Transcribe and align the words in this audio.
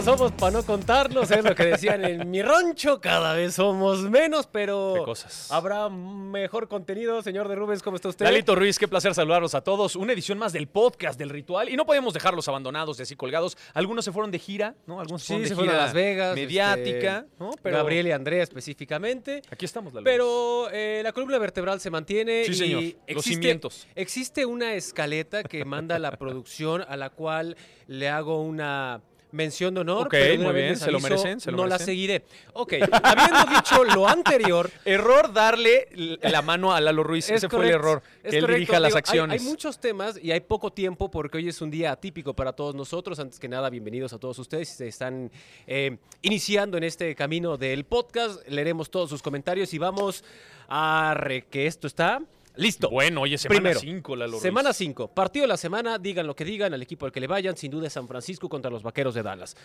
¿Cuántos 0.00 0.18
somos 0.18 0.32
para 0.32 0.52
no 0.52 0.62
contarlos? 0.64 1.30
Es 1.30 1.44
lo 1.44 1.54
que 1.54 1.62
decían 1.66 2.02
en 2.06 2.30
mi 2.30 2.40
rancho. 2.40 3.02
Cada 3.02 3.34
vez 3.34 3.54
somos 3.56 4.00
menos, 4.00 4.46
pero 4.46 4.94
Qué 4.96 5.02
cosas. 5.04 5.52
habrá 5.52 5.90
mejor 5.90 6.68
contenido. 6.68 7.20
Señor 7.22 7.48
de 7.48 7.54
Rubens, 7.54 7.82
¿cómo 7.82 7.96
está 7.96 8.08
usted? 8.08 8.24
Lalito 8.24 8.54
Ruiz, 8.54 8.78
qué 8.78 8.88
placer 8.88 9.12
saludarlos 9.14 9.54
a 9.54 9.60
todos. 9.60 9.96
Una 9.96 10.14
edición 10.14 10.38
más 10.38 10.54
del 10.54 10.68
podcast 10.68 11.18
del 11.18 11.28
ritual. 11.28 11.68
Y 11.68 11.76
no 11.76 11.84
podemos 11.84 12.14
dejarlos 12.14 12.48
abandonados 12.48 12.98
y 12.98 13.02
así 13.02 13.14
colgados. 13.14 13.58
Algunos 13.74 14.06
se 14.06 14.10
fueron 14.12 14.30
de 14.30 14.38
gira, 14.38 14.74
¿no? 14.86 15.00
Algunos 15.02 15.20
Sí, 15.22 15.34
fueron 15.34 15.42
de 15.42 15.48
se 15.50 15.54
gira 15.54 15.64
fueron 15.66 15.76
a 15.82 15.84
Las 15.84 15.92
Vegas. 15.92 16.34
mediática, 16.34 17.18
este, 17.18 17.30
¿no? 17.38 17.50
Pero 17.62 17.76
Gabriel 17.76 18.06
y 18.06 18.12
Andrea 18.12 18.42
específicamente. 18.42 19.42
aquí 19.50 19.66
estamos, 19.66 19.92
Lalo. 19.92 20.04
Pero 20.04 20.70
eh, 20.72 21.02
la 21.04 21.12
columna 21.12 21.36
vertebral 21.36 21.78
se 21.78 21.90
mantiene. 21.90 22.46
Sí, 22.46 22.52
y 22.52 22.54
señor. 22.54 22.82
Los 23.06 23.24
cimientos. 23.26 23.86
Existe 23.94 24.46
una 24.46 24.72
escaleta 24.72 25.42
que 25.42 25.62
manda 25.66 25.98
la 25.98 26.12
producción 26.12 26.86
a 26.88 26.96
la 26.96 27.10
cual 27.10 27.54
le 27.86 28.08
hago 28.08 28.40
una 28.42 29.02
mención 29.32 29.74
de 29.74 29.80
honor. 29.80 30.06
Ok, 30.06 30.10
pero 30.10 30.42
muy 30.42 30.52
bien, 30.54 30.76
se 30.76 30.90
lo 30.90 31.00
merecen, 31.00 31.40
se 31.40 31.50
lo 31.50 31.58
no 31.58 31.66
la 31.66 31.78
seguiré. 31.78 32.24
Ok, 32.52 32.74
habiendo 32.90 33.44
dicho 33.54 33.84
lo 33.84 34.08
anterior, 34.08 34.70
Error 34.84 35.32
darle 35.32 35.88
la 36.22 36.42
mano 36.42 36.72
a 36.72 36.80
Lalo 36.80 37.02
Ruiz. 37.02 37.30
Ese 37.30 37.48
fue 37.48 37.64
el 37.66 37.72
error. 37.72 38.02
Que 38.22 38.36
él 38.36 38.42
correcto. 38.42 38.58
dirija 38.58 38.80
las 38.80 38.94
hay- 38.94 38.98
acciones. 38.98 39.42
Hay, 39.42 39.48
muchos 39.48 39.78
temas 39.80 40.18
y 40.22 40.32
hay 40.32 40.40
poco 40.40 40.72
tiempo 40.72 41.10
porque 41.10 41.38
hoy 41.38 41.48
es 41.48 41.60
un 41.60 41.70
día 41.70 41.92
atípico 41.92 42.34
para 42.34 42.52
todos 42.52 42.74
nosotros. 42.74 43.18
Antes 43.18 43.38
que 43.38 43.48
nada, 43.48 43.70
bienvenidos 43.70 44.12
a 44.12 44.18
todos 44.18 44.38
ustedes. 44.38 44.68
Si 44.68 44.76
se 44.76 44.88
están 44.88 45.30
eh, 45.66 45.96
iniciando 46.22 46.76
en 46.76 46.84
este 46.84 47.14
camino 47.14 47.56
del 47.56 47.84
podcast, 47.84 48.46
leeremos 48.48 48.90
todos 48.90 49.10
sus 49.10 49.22
comentarios 49.22 49.72
y 49.74 49.78
vamos 49.78 50.24
a 50.68 51.14
re 51.16 51.42
que 51.50 51.66
esto 51.66 51.86
está 51.86 52.20
listo. 52.56 52.90
Bueno, 52.90 53.22
oye, 53.22 53.38
semana 53.38 53.60
Primero, 53.60 53.80
5, 53.80 54.16
Lalo 54.16 54.32
Ruiz. 54.32 54.42
Semana 54.42 54.72
5. 54.72 55.08
Partido 55.08 55.44
de 55.44 55.48
la 55.48 55.56
semana, 55.56 55.98
digan 55.98 56.26
lo 56.26 56.34
que 56.34 56.44
digan, 56.44 56.74
al 56.74 56.82
equipo 56.82 57.06
al 57.06 57.12
que 57.12 57.20
le 57.20 57.26
vayan, 57.26 57.56
sin 57.56 57.70
duda 57.70 57.90
San 57.90 58.08
Francisco 58.08 58.48
contra 58.48 58.70
los 58.70 58.82
Vaqueros 58.82 59.14
de 59.14 59.22
Dallas. 59.22 59.56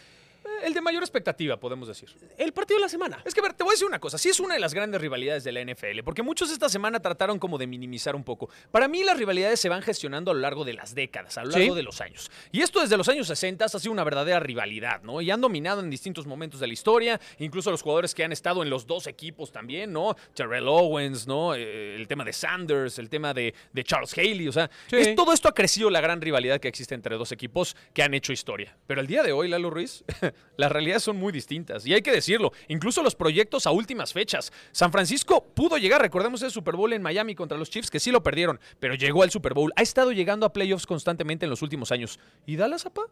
El 0.64 0.74
de 0.74 0.82
mayor 0.82 1.04
expectativa, 1.04 1.58
podemos 1.60 1.88
decir. 1.88 2.10
El 2.38 2.52
partido 2.54 2.78
de 2.80 2.84
la 2.84 2.90
semana. 2.90 3.22
Es 3.26 3.34
que, 3.34 3.40
a 3.40 3.44
ver, 3.44 3.54
te 3.54 3.64
voy 3.64 3.72
a 3.72 3.74
decir 3.76 3.88
una 3.88 4.00
cosa. 4.00 4.18
Sí 4.18 4.30
es 4.30 4.40
una 4.40 4.54
de 4.56 4.60
las 4.60 4.74
grandes 4.74 5.00
rivalidades 5.02 5.44
de 5.44 5.52
la 5.52 5.62
NFL, 5.64 6.02
porque 6.04 6.24
muchos 6.24 6.50
esta 6.52 6.70
semana 6.70 7.00
trataron 7.00 7.38
como 7.40 7.58
de 7.58 7.68
minimizar 7.68 8.16
un 8.16 8.24
poco. 8.24 8.50
Para 8.72 8.88
mí, 8.88 9.04
las 9.04 9.18
rivalidades 9.18 9.60
se 9.60 9.70
van 9.70 9.82
gestionando 9.82 10.32
a 10.32 10.34
lo 10.34 10.40
largo 10.40 10.64
de 10.66 10.74
las 10.74 10.96
décadas, 10.96 11.38
a 11.38 11.44
lo 11.44 11.52
largo 11.52 11.74
Sí. 11.74 11.76
de 11.76 11.84
los 11.84 12.02
años. 12.02 12.32
Y 12.52 12.62
esto 12.62 12.82
desde 12.82 12.98
los 12.98 13.08
años 13.10 13.28
60 13.28 13.66
ha 13.66 13.70
sido 13.70 13.92
una 13.92 14.04
verdadera 14.04 14.40
rivalidad, 14.40 15.02
¿no? 15.04 15.22
Y 15.22 15.30
han 15.32 15.42
dominado 15.42 15.82
en 15.82 15.90
distintos 15.90 16.26
momentos 16.26 16.60
de 16.60 16.68
la 16.68 16.74
historia, 16.74 17.20
incluso 17.40 17.70
los 17.72 17.82
jugadores 17.82 18.14
que 18.16 18.24
han 18.24 18.32
estado 18.32 18.64
en 18.64 18.70
los 18.70 18.88
dos 18.88 19.08
equipos 19.08 19.52
también, 19.52 19.92
¿no? 19.94 20.16
Terrell 20.34 20.68
Owens, 20.68 21.28
¿no? 21.28 21.54
Eh, 21.56 21.96
el 21.96 22.08
tema 22.08 22.24
de 22.24 22.34
Sanders, 22.34 22.98
el 23.00 23.10
tema 23.10 23.34
de, 23.34 23.54
de 23.74 23.84
Charles 23.84 24.18
Haley, 24.18 24.48
o 24.48 24.52
sea, 24.52 24.70
Sí. 24.90 24.96
es- 24.98 25.16
todo 25.16 25.34
esto 25.34 25.48
ha 25.48 25.54
crecido 25.54 25.90
la 25.90 26.02
gran 26.02 26.22
rivalidad 26.22 26.60
que 26.60 26.68
existe 26.68 26.96
entre 26.96 27.16
dos 27.18 27.32
equipos 27.32 27.76
que 27.94 28.04
han 28.04 28.14
hecho 28.14 28.34
historia. 28.34 28.76
Pero 28.88 29.02
el 29.02 29.08
día 29.08 29.22
de 29.24 29.32
hoy, 29.32 29.48
Lalo 29.48 29.70
Ruiz, 29.70 30.04
las 30.58 30.72
realidades 30.72 31.04
son 31.04 31.18
muy 31.18 31.32
distintas. 31.32 31.86
Y 31.86 31.94
hay 31.94 32.02
que 32.02 32.12
decirlo, 32.12 32.52
incluso 32.68 33.04
los 33.04 33.16
proyectos 33.16 33.68
a 33.68 33.72
últimas 33.72 34.14
fechas. 34.14 34.52
San 34.72 34.92
Francisco 34.92 35.44
pudo 35.54 35.78
llegar, 35.78 36.02
recordemos 36.02 36.42
ese 36.42 36.52
Super 36.52 36.76
Bowl 36.76 36.94
en 36.94 37.02
Miami 37.02 37.36
contra 37.36 37.58
los 37.58 37.70
Chiefs, 37.70 37.90
que 37.92 38.00
sí 38.00 38.12
lo 38.12 38.24
perdieron, 38.24 38.60
pero 38.80 38.96
llegó 38.96 39.24
al 39.24 39.32
Super 39.32 39.54
Bowl. 39.54 39.74
Ha 39.76 39.82
estado 39.82 40.12
llegando 40.12 40.46
a 40.46 40.54
playoffs 40.54 40.86
constantemente 40.86 41.46
en 41.46 41.50
los 41.50 41.62
últimos 41.62 41.92
años. 41.92 42.20
¿Y 42.46 42.56
Dallas, 42.56 42.86
apa? 42.86 43.04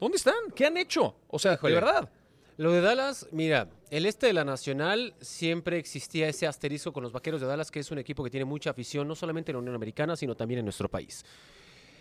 ¿Dónde 0.00 0.16
están? 0.16 0.34
¿Qué 0.54 0.66
han 0.66 0.76
hecho? 0.76 1.16
O 1.28 1.38
sea, 1.38 1.54
Híjole. 1.54 1.74
de 1.74 1.80
verdad. 1.80 2.10
Lo 2.56 2.72
de 2.72 2.82
Dallas, 2.82 3.26
mira, 3.32 3.68
el 3.90 4.04
este 4.04 4.26
de 4.26 4.34
la 4.34 4.44
Nacional 4.44 5.14
siempre 5.20 5.78
existía 5.78 6.28
ese 6.28 6.46
asterisco 6.46 6.92
con 6.92 7.02
los 7.02 7.10
Vaqueros 7.10 7.40
de 7.40 7.46
Dallas, 7.46 7.70
que 7.70 7.80
es 7.80 7.90
un 7.90 7.98
equipo 7.98 8.22
que 8.22 8.28
tiene 8.28 8.44
mucha 8.44 8.68
afición, 8.68 9.08
no 9.08 9.14
solamente 9.14 9.50
en 9.50 9.56
la 9.56 9.60
Unión 9.60 9.74
Americana, 9.74 10.14
sino 10.14 10.34
también 10.34 10.58
en 10.58 10.66
nuestro 10.66 10.88
país. 10.88 11.24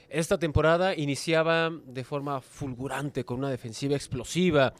Esta 0.10 0.40
temporada 0.40 0.96
iniciaba 0.96 1.70
de 1.70 2.04
forma 2.04 2.42
fulgurante, 2.42 3.26
con 3.26 3.38
una 3.38 3.52
defensiva 3.52 3.96
explosiva, 3.96 4.74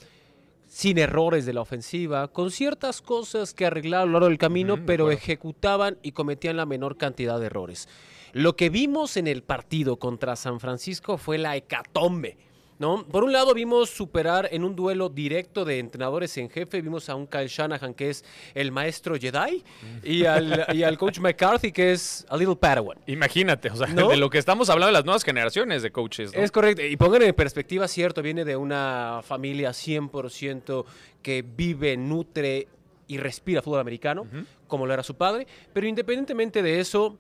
sin 0.68 0.98
errores 0.98 1.46
de 1.46 1.54
la 1.54 1.62
ofensiva, 1.62 2.30
con 2.30 2.50
ciertas 2.50 3.02
cosas 3.02 3.54
que 3.54 3.68
arreglar 3.68 4.02
a 4.02 4.06
lo 4.06 4.14
largo 4.14 4.28
del 4.28 4.40
camino, 4.40 4.86
pero 4.88 5.12
ejecutaban 5.12 6.00
y 6.02 6.14
cometían 6.14 6.58
la 6.58 6.66
menor 6.66 6.98
cantidad 6.98 7.40
de 7.40 7.46
errores. 7.46 7.88
Lo 8.34 8.56
que 8.56 8.70
vimos 8.70 9.18
en 9.18 9.28
el 9.28 9.44
partido 9.44 9.98
contra 9.98 10.36
San 10.36 10.60
Francisco 10.60 11.18
fue 11.18 11.38
la 11.38 11.56
hecatombe. 11.56 12.38
¿No? 12.80 13.06
Por 13.06 13.26
un 13.26 13.34
lado 13.34 13.54
vimos 13.54 13.90
superar 13.90 14.48
en 14.52 14.64
un 14.64 14.74
duelo 14.74 15.10
directo 15.10 15.66
de 15.66 15.80
entrenadores 15.80 16.38
en 16.38 16.50
jefe, 16.50 16.82
vimos 16.82 17.10
a 17.10 17.16
un 17.16 17.28
Kyle 17.28 17.50
Shanahan 17.50 17.94
que 17.94 18.10
es 18.10 18.24
el 18.56 18.72
maestro 18.72 19.18
Jedi 19.18 19.66
y 20.02 20.24
al, 20.24 20.66
y 20.74 20.84
al 20.84 20.98
coach 20.98 21.20
McCarthy 21.20 21.74
que 21.74 21.92
es 21.92 22.26
a 22.30 22.38
little 22.38 22.56
Padawan. 22.56 22.98
Imagínate, 23.06 23.70
o 23.70 23.76
sea, 23.76 23.88
¿No? 23.88 24.08
de 24.08 24.16
lo 24.16 24.30
que 24.30 24.38
estamos 24.38 24.70
hablando 24.70 24.88
de 24.88 24.94
las 24.94 25.04
nuevas 25.04 25.26
generaciones 25.26 25.84
de 25.84 25.92
coaches. 25.92 26.34
¿no? 26.34 26.42
Es 26.42 26.52
correcto. 26.52 26.82
Y 26.82 26.96
pongan 26.96 27.24
en 27.24 27.36
perspectiva, 27.36 27.86
cierto, 27.90 28.22
viene 28.22 28.46
de 28.46 28.56
una 28.56 29.20
familia 29.24 29.72
100% 29.72 30.86
que 31.22 31.42
vive, 31.42 31.98
nutre 31.98 32.70
y 33.08 33.18
respira 33.18 33.62
fútbol 33.62 33.82
americano, 33.82 34.26
como 34.68 34.86
lo 34.86 34.94
era 34.94 35.04
su 35.04 35.16
padre. 35.16 35.48
Pero 35.74 35.86
independientemente 35.86 36.62
de 36.64 36.80
eso, 36.80 37.18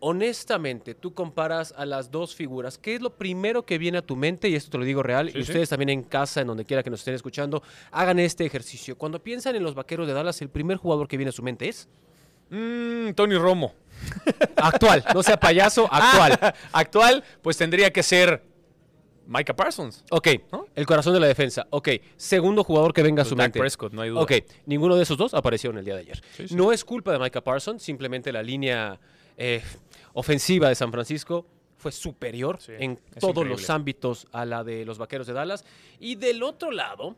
honestamente, 0.00 0.94
tú 0.94 1.14
comparas 1.14 1.74
a 1.76 1.84
las 1.86 2.10
dos 2.10 2.34
figuras. 2.34 2.78
¿Qué 2.78 2.94
es 2.94 3.00
lo 3.00 3.10
primero 3.10 3.64
que 3.64 3.78
viene 3.78 3.98
a 3.98 4.02
tu 4.02 4.16
mente? 4.16 4.48
Y 4.48 4.54
esto 4.54 4.70
te 4.70 4.78
lo 4.78 4.84
digo 4.84 5.02
real. 5.02 5.30
Sí, 5.30 5.38
y 5.38 5.44
sí. 5.44 5.50
ustedes 5.50 5.68
también 5.68 5.88
en 5.90 6.02
casa, 6.02 6.40
en 6.40 6.46
donde 6.46 6.64
quiera 6.64 6.82
que 6.82 6.90
nos 6.90 7.00
estén 7.00 7.14
escuchando, 7.14 7.62
hagan 7.90 8.18
este 8.18 8.44
ejercicio. 8.46 8.96
Cuando 8.96 9.22
piensan 9.22 9.56
en 9.56 9.62
los 9.62 9.74
vaqueros 9.74 10.06
de 10.06 10.12
Dallas, 10.12 10.40
el 10.42 10.48
primer 10.50 10.76
jugador 10.76 11.08
que 11.08 11.16
viene 11.16 11.30
a 11.30 11.32
su 11.32 11.42
mente 11.42 11.68
es 11.68 11.88
Mm, 12.50 13.10
Tony 13.14 13.36
Romo. 13.36 13.74
actual. 14.56 15.04
No 15.14 15.22
sea 15.22 15.38
payaso, 15.38 15.86
actual. 15.92 16.38
Ah, 16.40 16.54
actual, 16.72 17.22
pues 17.42 17.56
tendría 17.58 17.92
que 17.92 18.02
ser 18.02 18.42
Micah 19.26 19.54
Parsons. 19.54 20.02
Ok, 20.10 20.28
¿No? 20.50 20.66
el 20.74 20.86
corazón 20.86 21.12
de 21.12 21.20
la 21.20 21.26
defensa. 21.26 21.66
Ok, 21.68 21.88
segundo 22.16 22.64
jugador 22.64 22.94
que 22.94 23.02
venga 23.02 23.20
a 23.22 23.24
Pues 23.24 23.28
su 23.28 23.34
Dak 23.34 23.44
mente. 23.48 23.58
Prescott, 23.60 23.92
no 23.92 24.00
hay 24.00 24.08
duda. 24.08 24.22
Ok, 24.22 24.32
ninguno 24.64 24.96
de 24.96 25.02
esos 25.02 25.18
dos 25.18 25.34
aparecieron 25.34 25.76
el 25.78 25.84
día 25.84 25.94
de 25.96 26.00
ayer. 26.00 26.22
Sí. 26.36 26.46
No 26.54 26.72
es 26.72 26.84
culpa 26.86 27.12
de 27.12 27.18
Micah 27.18 27.42
Parsons, 27.42 27.82
simplemente 27.82 28.32
la 28.32 28.42
línea 28.42 28.98
eh, 29.36 29.62
ofensiva 30.18 30.68
de 30.68 30.74
San 30.74 30.90
Francisco 30.92 31.46
fue 31.76 31.92
superior 31.92 32.58
Sí, 32.60 32.72
en 32.78 32.96
todos 33.20 33.30
increíble. 33.36 33.50
los 33.50 33.70
ámbitos 33.70 34.26
a 34.32 34.44
la 34.44 34.64
de 34.64 34.84
los 34.84 34.98
Vaqueros 34.98 35.26
de 35.26 35.32
Dallas. 35.32 35.64
Y 36.00 36.16
del 36.16 36.42
otro 36.42 36.70
lado, 36.72 37.14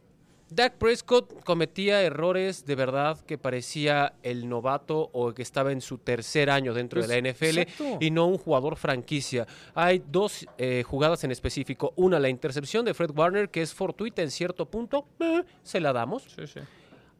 Dak 0.50 0.74
Prescott 0.78 1.44
cometía 1.44 2.02
errores 2.02 2.66
de 2.66 2.74
verdad 2.74 3.18
que 3.24 3.38
parecía 3.38 4.14
el 4.22 4.48
novato 4.48 5.08
o 5.12 5.32
que 5.32 5.42
estaba 5.42 5.70
en 5.72 5.80
su 5.80 5.96
tercer 5.98 6.50
año 6.50 6.74
dentro 6.74 7.00
Pues, 7.00 7.08
de 7.08 7.22
la 7.22 7.30
NFL 7.30 7.58
exacto. 7.60 7.98
y 8.00 8.10
no 8.10 8.26
un 8.26 8.36
jugador 8.36 8.76
franquicia. 8.76 9.46
Hay 9.74 10.02
dos 10.10 10.44
eh, 10.58 10.82
jugadas 10.84 11.22
en 11.24 11.30
específico. 11.30 11.92
Una, 11.96 12.18
la 12.18 12.28
intercepción 12.28 12.84
de 12.84 12.92
Fred 12.94 13.12
Warner, 13.16 13.48
que 13.48 13.62
es 13.62 13.72
fortuita 13.72 14.22
en 14.22 14.30
cierto 14.30 14.66
punto, 14.66 15.06
eh, 15.20 15.42
se 15.62 15.78
la 15.80 15.92
damos. 15.92 16.24
Sí, 16.24 16.46
sí. 16.46 16.60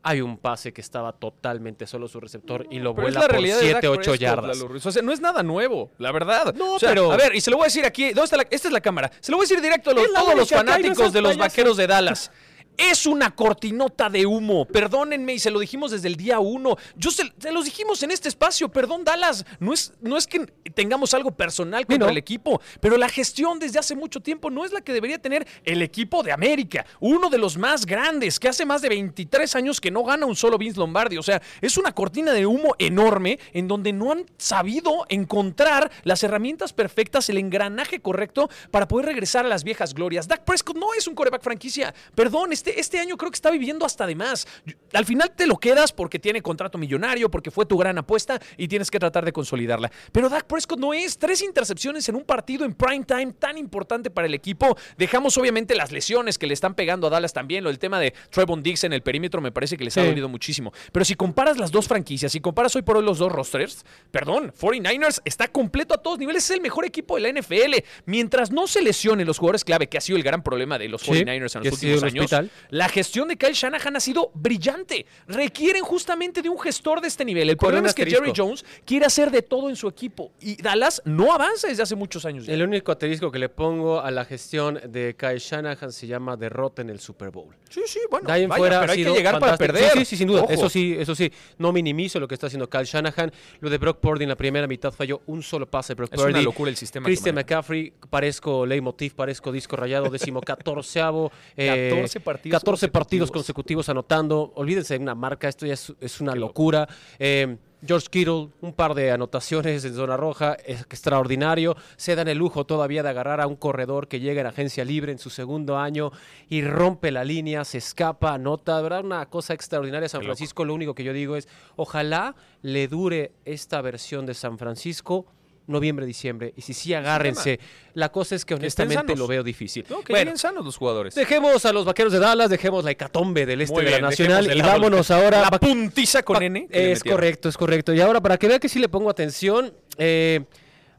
Hay 0.02 0.22
un 0.22 0.38
pase 0.38 0.72
que 0.72 0.80
estaba 0.80 1.12
totalmente 1.12 1.86
solo 1.86 2.08
su 2.08 2.20
receptor 2.20 2.66
y 2.70 2.78
lo 2.78 2.94
Pero 2.94 3.02
vuela 3.04 3.20
la 3.20 3.26
por 3.26 3.32
realidad 3.32 3.56
de 3.56 3.62
7, 3.64 3.74
Dak 3.74 3.84
8 3.84 3.96
Prescott, 4.00 4.18
yardas. 4.20 4.62
O 4.86 4.92
sea, 4.92 5.02
no 5.02 5.12
es 5.12 5.20
nada 5.20 5.42
nuevo, 5.42 5.90
la 5.98 6.10
verdad. 6.10 6.54
No, 6.54 6.74
O 6.74 6.78
sea, 6.78 6.88
pero- 6.88 7.12
A 7.12 7.16
ver, 7.18 7.34
y 7.34 7.40
se 7.42 7.50
lo 7.50 7.58
voy 7.58 7.64
a 7.64 7.66
decir 7.66 7.84
aquí. 7.84 8.06
¿Dónde 8.08 8.22
está 8.24 8.36
la, 8.38 8.46
esta 8.50 8.68
es 8.68 8.72
la 8.72 8.80
cámara. 8.80 9.10
Se 9.20 9.30
lo 9.30 9.36
voy 9.36 9.44
a 9.44 9.48
decir 9.48 9.60
directo 9.60 9.90
a 9.90 9.94
los- 9.94 10.10
todos 10.12 10.34
los 10.34 10.50
no 10.50 10.56
fanáticos 10.58 11.12
de 11.12 11.20
los 11.20 11.36
vaqueros 11.36 11.76
de 11.76 11.86
Dallas. 11.86 12.30
Es 12.80 13.04
una 13.04 13.34
cortinota 13.34 14.08
de 14.08 14.24
humo. 14.24 14.64
Perdónenme, 14.64 15.34
y 15.34 15.38
se 15.38 15.50
lo 15.50 15.58
dijimos 15.60 15.90
desde 15.90 16.08
el 16.08 16.16
día 16.16 16.38
uno. 16.38 16.76
Yo 16.96 17.10
se, 17.10 17.30
se 17.38 17.52
los 17.52 17.66
dijimos 17.66 18.02
en 18.02 18.10
este 18.10 18.28
espacio. 18.28 18.70
Perdón, 18.70 19.04
Dallas. 19.04 19.44
No 19.58 19.74
es, 19.74 19.92
no 20.00 20.16
es 20.16 20.26
que 20.26 20.46
tengamos 20.74 21.12
algo 21.12 21.30
personal 21.32 21.86
contra 21.86 22.06
no. 22.06 22.10
el 22.10 22.16
equipo, 22.16 22.60
pero 22.80 22.96
la 22.96 23.08
gestión 23.08 23.58
desde 23.58 23.78
hace 23.78 23.94
mucho 23.94 24.20
tiempo 24.20 24.50
no 24.50 24.64
es 24.64 24.72
la 24.72 24.80
que 24.80 24.92
debería 24.92 25.18
tener 25.18 25.46
el 25.64 25.82
equipo 25.82 26.22
de 26.22 26.32
América. 26.32 26.86
Uno 27.00 27.28
de 27.28 27.38
los 27.38 27.58
más 27.58 27.84
grandes, 27.84 28.40
que 28.40 28.48
hace 28.48 28.64
más 28.64 28.80
de 28.80 28.88
23 28.88 29.54
años 29.56 29.80
que 29.80 29.90
no 29.90 30.02
gana 30.04 30.26
un 30.26 30.36
solo 30.36 30.56
Vince 30.56 30.78
Lombardi. 30.78 31.18
O 31.18 31.22
sea, 31.22 31.42
es 31.60 31.76
una 31.76 31.92
cortina 31.92 32.32
de 32.32 32.46
humo 32.46 32.74
enorme 32.78 33.38
en 33.52 33.68
donde 33.68 33.92
no 33.92 34.12
han 34.12 34.24
sabido 34.38 35.04
encontrar 35.08 35.90
las 36.04 36.22
herramientas 36.22 36.72
perfectas, 36.72 37.28
el 37.28 37.38
engranaje 37.38 38.00
correcto 38.00 38.48
para 38.70 38.88
poder 38.88 39.06
regresar 39.06 39.44
a 39.44 39.48
las 39.48 39.64
viejas 39.64 39.92
glorias. 39.92 40.28
Dak 40.28 40.44
Prescott 40.44 40.76
no 40.76 40.94
es 40.94 41.06
un 41.06 41.14
coreback 41.14 41.42
franquicia. 41.42 41.94
Perdón, 42.14 42.52
este 42.52 42.69
este, 42.70 42.80
este 42.80 42.98
año 43.00 43.16
creo 43.16 43.30
que 43.30 43.36
está 43.36 43.50
viviendo 43.50 43.84
hasta 43.84 44.06
de 44.06 44.14
más. 44.14 44.46
Al 44.92 45.04
final 45.04 45.30
te 45.34 45.46
lo 45.46 45.56
quedas 45.56 45.92
porque 45.92 46.18
tiene 46.18 46.42
contrato 46.42 46.78
millonario, 46.78 47.30
porque 47.30 47.50
fue 47.50 47.66
tu 47.66 47.76
gran 47.76 47.98
apuesta 47.98 48.40
y 48.56 48.68
tienes 48.68 48.90
que 48.90 48.98
tratar 48.98 49.24
de 49.24 49.32
consolidarla. 49.32 49.90
Pero 50.12 50.28
Dak 50.28 50.44
Prescott 50.44 50.78
no 50.78 50.92
es. 50.94 51.18
Tres 51.18 51.42
intercepciones 51.42 52.08
en 52.08 52.16
un 52.16 52.24
partido 52.24 52.64
en 52.64 52.74
prime 52.74 53.04
time 53.04 53.32
tan 53.32 53.58
importante 53.58 54.10
para 54.10 54.26
el 54.26 54.34
equipo. 54.34 54.76
Dejamos 54.96 55.36
obviamente 55.38 55.74
las 55.74 55.92
lesiones 55.92 56.38
que 56.38 56.46
le 56.46 56.54
están 56.54 56.74
pegando 56.74 57.06
a 57.06 57.10
Dallas 57.10 57.32
también. 57.32 57.64
Lo 57.64 57.70
del 57.70 57.78
tema 57.78 58.00
de 58.00 58.12
Trevon 58.30 58.62
Diggs 58.62 58.84
en 58.84 58.92
el 58.92 59.02
perímetro 59.02 59.40
me 59.40 59.52
parece 59.52 59.76
que 59.76 59.84
les 59.84 59.96
ha 59.96 60.04
dolido 60.04 60.28
muchísimo. 60.28 60.72
Pero 60.92 61.04
si 61.04 61.14
comparas 61.14 61.58
las 61.58 61.70
dos 61.70 61.88
franquicias, 61.88 62.32
si 62.32 62.40
comparas 62.40 62.74
hoy 62.76 62.82
por 62.82 62.96
hoy 62.96 63.04
los 63.04 63.18
dos 63.18 63.32
rosters, 63.32 63.84
perdón, 64.10 64.52
49ers 64.58 65.20
está 65.24 65.48
completo 65.48 65.94
a 65.94 65.98
todos 65.98 66.18
niveles. 66.18 66.44
Es 66.44 66.50
el 66.50 66.60
mejor 66.60 66.84
equipo 66.84 67.16
de 67.16 67.22
la 67.22 67.40
NFL. 67.40 67.84
Mientras 68.06 68.50
no 68.50 68.66
se 68.66 68.82
lesionen 68.82 69.26
los 69.26 69.38
jugadores 69.38 69.64
clave, 69.64 69.88
que 69.88 69.98
ha 69.98 70.00
sido 70.00 70.16
el 70.16 70.22
gran 70.22 70.42
problema 70.42 70.78
de 70.78 70.88
los 70.88 71.02
Sí, 71.02 71.10
49ers 71.12 71.56
en 71.56 71.64
los 71.64 71.72
últimos 71.72 72.02
años, 72.02 72.24
hospital. 72.24 72.49
La 72.70 72.88
gestión 72.88 73.28
de 73.28 73.36
Kyle 73.36 73.52
Shanahan 73.52 73.96
ha 73.96 74.00
sido 74.00 74.30
brillante. 74.34 75.06
Requieren 75.26 75.82
justamente 75.82 76.42
de 76.42 76.48
un 76.48 76.58
gestor 76.58 77.00
de 77.00 77.08
este 77.08 77.24
nivel. 77.24 77.48
El 77.50 77.56
Con 77.56 77.68
problema 77.68 77.88
es 77.88 77.94
que 77.94 78.06
Jerry. 78.06 78.32
Jones 78.36 78.64
quiere 78.84 79.06
hacer 79.06 79.30
de 79.30 79.42
todo 79.42 79.68
en 79.68 79.76
su 79.76 79.88
equipo 79.88 80.32
y 80.40 80.60
Dallas 80.60 81.02
no 81.04 81.32
avanza 81.32 81.68
desde 81.68 81.82
hace 81.82 81.96
muchos 81.96 82.24
años. 82.24 82.46
ya. 82.46 82.52
El 82.54 82.62
único 82.62 82.92
asterisco 82.92 83.30
que 83.30 83.38
le 83.38 83.48
pongo 83.48 84.00
a 84.00 84.10
la 84.10 84.24
gestión 84.24 84.80
de 84.88 85.16
Kyle 85.18 85.38
Shanahan 85.38 85.92
se 85.92 86.06
llama 86.06 86.36
derrota 86.36 86.82
en 86.82 86.90
el 86.90 87.00
Super 87.00 87.30
Bowl. 87.30 87.54
Sí, 87.68 87.82
sí, 87.86 88.00
bueno, 88.10 88.26
vaya, 88.28 88.48
fuera 88.48 88.80
pero 88.80 88.92
ha 88.92 88.94
hay 88.94 89.04
que 89.04 89.10
llegar 89.12 89.38
para 89.38 89.56
perder. 89.56 89.92
Sí, 89.92 89.98
sí, 90.00 90.04
sí, 90.04 90.16
sin 90.18 90.28
duda. 90.28 90.42
Ojo. 90.42 90.52
Eso 90.52 90.68
sí, 90.68 90.96
eso 90.98 91.14
sí. 91.14 91.32
No 91.58 91.72
minimizo 91.72 92.18
lo 92.20 92.26
que 92.28 92.34
está 92.34 92.46
haciendo 92.48 92.68
Kyle 92.68 92.84
Shanahan. 92.84 93.32
Lo 93.60 93.70
de 93.70 93.78
Brock 93.78 93.98
Purdy 94.00 94.24
en 94.24 94.28
la 94.28 94.36
primera 94.36 94.66
mitad 94.66 94.92
falló 94.92 95.22
un 95.26 95.42
solo 95.42 95.66
pase 95.70 95.94
Brock 95.94 96.12
Es 96.12 96.20
Purdy. 96.20 96.32
una 96.32 96.42
locura 96.42 96.70
el 96.70 96.76
sistema. 96.76 97.04
Christian. 97.04 97.34
McCaffrey, 97.34 97.92
parezco 98.10 98.66
leitmotiv, 98.66 99.14
parezco 99.14 99.52
disco 99.52 99.76
rayado, 99.76 100.10
décimo 100.10 100.40
catorceavo. 100.40 101.30
eh, 101.56 101.88
14 101.90 102.20
partidos 102.20 102.39
14 102.48 102.88
partidos 102.88 103.30
consecutivos. 103.30 103.88
anotando. 103.88 104.52
Olvídense 104.54 104.94
de 104.94 105.02
una 105.02 105.14
marca, 105.14 105.48
esto 105.48 105.66
ya 105.66 105.74
es, 105.74 105.92
es 106.00 106.20
una 106.20 106.34
locura. 106.34 106.88
Eh, 107.18 107.56
George 107.86 108.08
Kittle, 108.10 108.50
un 108.60 108.74
par 108.74 108.94
de 108.94 109.10
anotaciones 109.10 109.84
en 109.84 109.94
zona 109.94 110.16
roja, 110.16 110.54
es 110.66 110.82
extraordinario. 110.82 111.76
Se 111.96 112.14
dan 112.14 112.28
el 112.28 112.36
lujo 112.36 112.66
todavía 112.66 113.02
de 113.02 113.08
agarrar 113.08 113.40
a 113.40 113.46
un 113.46 113.56
corredor 113.56 114.06
que 114.06 114.20
llega 114.20 114.42
en 114.42 114.46
agencia 114.46 114.84
libre 114.84 115.12
en 115.12 115.18
su 115.18 115.30
segundo 115.30 115.78
año 115.78 116.12
y 116.48 116.62
rompe 116.62 117.10
la 117.10 117.24
línea, 117.24 117.64
se 117.64 117.78
escapa, 117.78 118.34
anota. 118.34 118.80
Verdad, 118.82 119.04
una 119.04 119.26
cosa 119.26 119.54
extraordinaria. 119.54 120.08
San. 120.08 120.22
Francisco, 120.22 120.64
lo 120.64 120.74
único 120.74 120.94
que 120.94 121.04
yo 121.04 121.12
digo 121.12 121.36
es, 121.36 121.48
ojalá 121.76 122.34
le 122.62 122.86
dure 122.86 123.32
esta 123.46 123.80
versión 123.80 124.26
de 124.26 124.34
San 124.34 124.58
Francisco 124.58 125.26
noviembre, 125.70 126.04
diciembre. 126.06 126.52
Y 126.56 126.62
si 126.62 126.74
sí, 126.74 126.92
agárrense. 126.94 127.58
La 127.94 128.10
cosa 128.10 128.34
es 128.34 128.44
que 128.44 128.54
honestamente 128.54 129.16
lo 129.16 129.26
veo 129.26 129.42
difícil. 129.42 129.84
No, 129.88 130.02
que 130.02 130.12
Bueno, 130.12 130.36
sanos 130.36 130.64
los 130.64 130.76
jugadores. 130.76 131.14
Dejemos 131.14 131.64
a 131.64 131.72
los 131.72 131.84
vaqueros 131.84 132.12
de 132.12 132.18
Dallas, 132.18 132.50
dejemos 132.50 132.84
la 132.84 132.90
hecatombe 132.92 133.46
del 133.46 133.62
este 133.62 133.80
de 133.82 133.90
la 133.90 134.00
Nacional 134.00 134.46
de 134.46 134.56
y 134.56 134.60
vámonos 134.62 135.10
ahora. 135.10 135.42
La 135.42 135.58
puntiza 135.58 136.22
con 136.22 136.42
N. 136.42 136.66
Es 136.70 137.02
correcto, 137.02 137.48
es 137.48 137.56
correcto. 137.56 137.92
Y 137.94 138.00
ahora, 138.00 138.20
para 138.20 138.36
que 138.36 138.46
vea 138.48 138.58
que 138.58 138.68
sí 138.68 138.78
le 138.78 138.88
pongo 138.88 139.10
atención, 139.10 139.72
eh, 139.98 140.40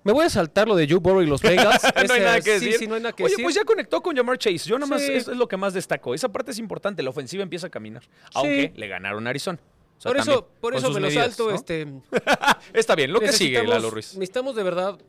me 0.03 0.11
voy 0.13 0.25
a 0.25 0.29
saltar 0.29 0.67
lo 0.67 0.75
de 0.75 0.87
Joe 0.89 0.97
Burrow 0.99 1.21
y 1.21 1.27
los 1.27 1.41
Vegas. 1.41 1.83
no 1.83 1.91
hay 1.95 2.05
Ese- 2.05 2.19
nada 2.19 2.41
que 2.41 2.59
sí, 2.59 2.65
decir. 2.65 2.79
sí, 2.79 2.87
no 2.87 2.95
hay 2.95 3.01
nada 3.01 3.13
que 3.13 3.23
Oye, 3.23 3.31
decir. 3.33 3.43
pues 3.45 3.55
ya 3.55 3.63
conectó 3.63 4.01
con 4.01 4.15
Jamar 4.15 4.37
Chase. 4.37 4.57
Yo 4.67 4.79
nomás 4.79 5.01
Sí. 5.01 5.11
es, 5.13 5.27
es 5.27 5.37
lo 5.37 5.47
que 5.47 5.57
más 5.57 5.73
destaco. 5.73 6.13
Esa 6.15 6.29
parte 6.29 6.51
es 6.51 6.57
importante. 6.57 7.03
La 7.03 7.11
ofensiva 7.11 7.43
empieza 7.43 7.67
a 7.67 7.69
caminar. 7.69 8.01
Aunque 8.33 8.73
le 8.75 8.87
ganaron 8.87 9.27
a 9.27 9.29
Arizona. 9.29 9.59
O 10.01 10.03
sea, 10.03 10.11
por 10.11 10.17
eso, 10.17 10.47
por 10.59 10.75
eso 10.75 10.91
me 10.91 10.99
lo 10.99 11.11
salto. 11.11 11.49
¿no? 11.49 11.55
Este, 11.55 11.87
Está 12.73 12.95
bien. 12.95 13.13
Lo 13.13 13.19
que 13.19 13.31
sigue, 13.31 13.63
Lalo 13.63 13.91
Ruiz. 13.91 14.15
Necesitamos 14.15 14.55
de 14.55 14.63
verdad 14.63 14.99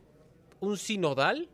un 0.59 0.77
sinodal. 0.77 1.49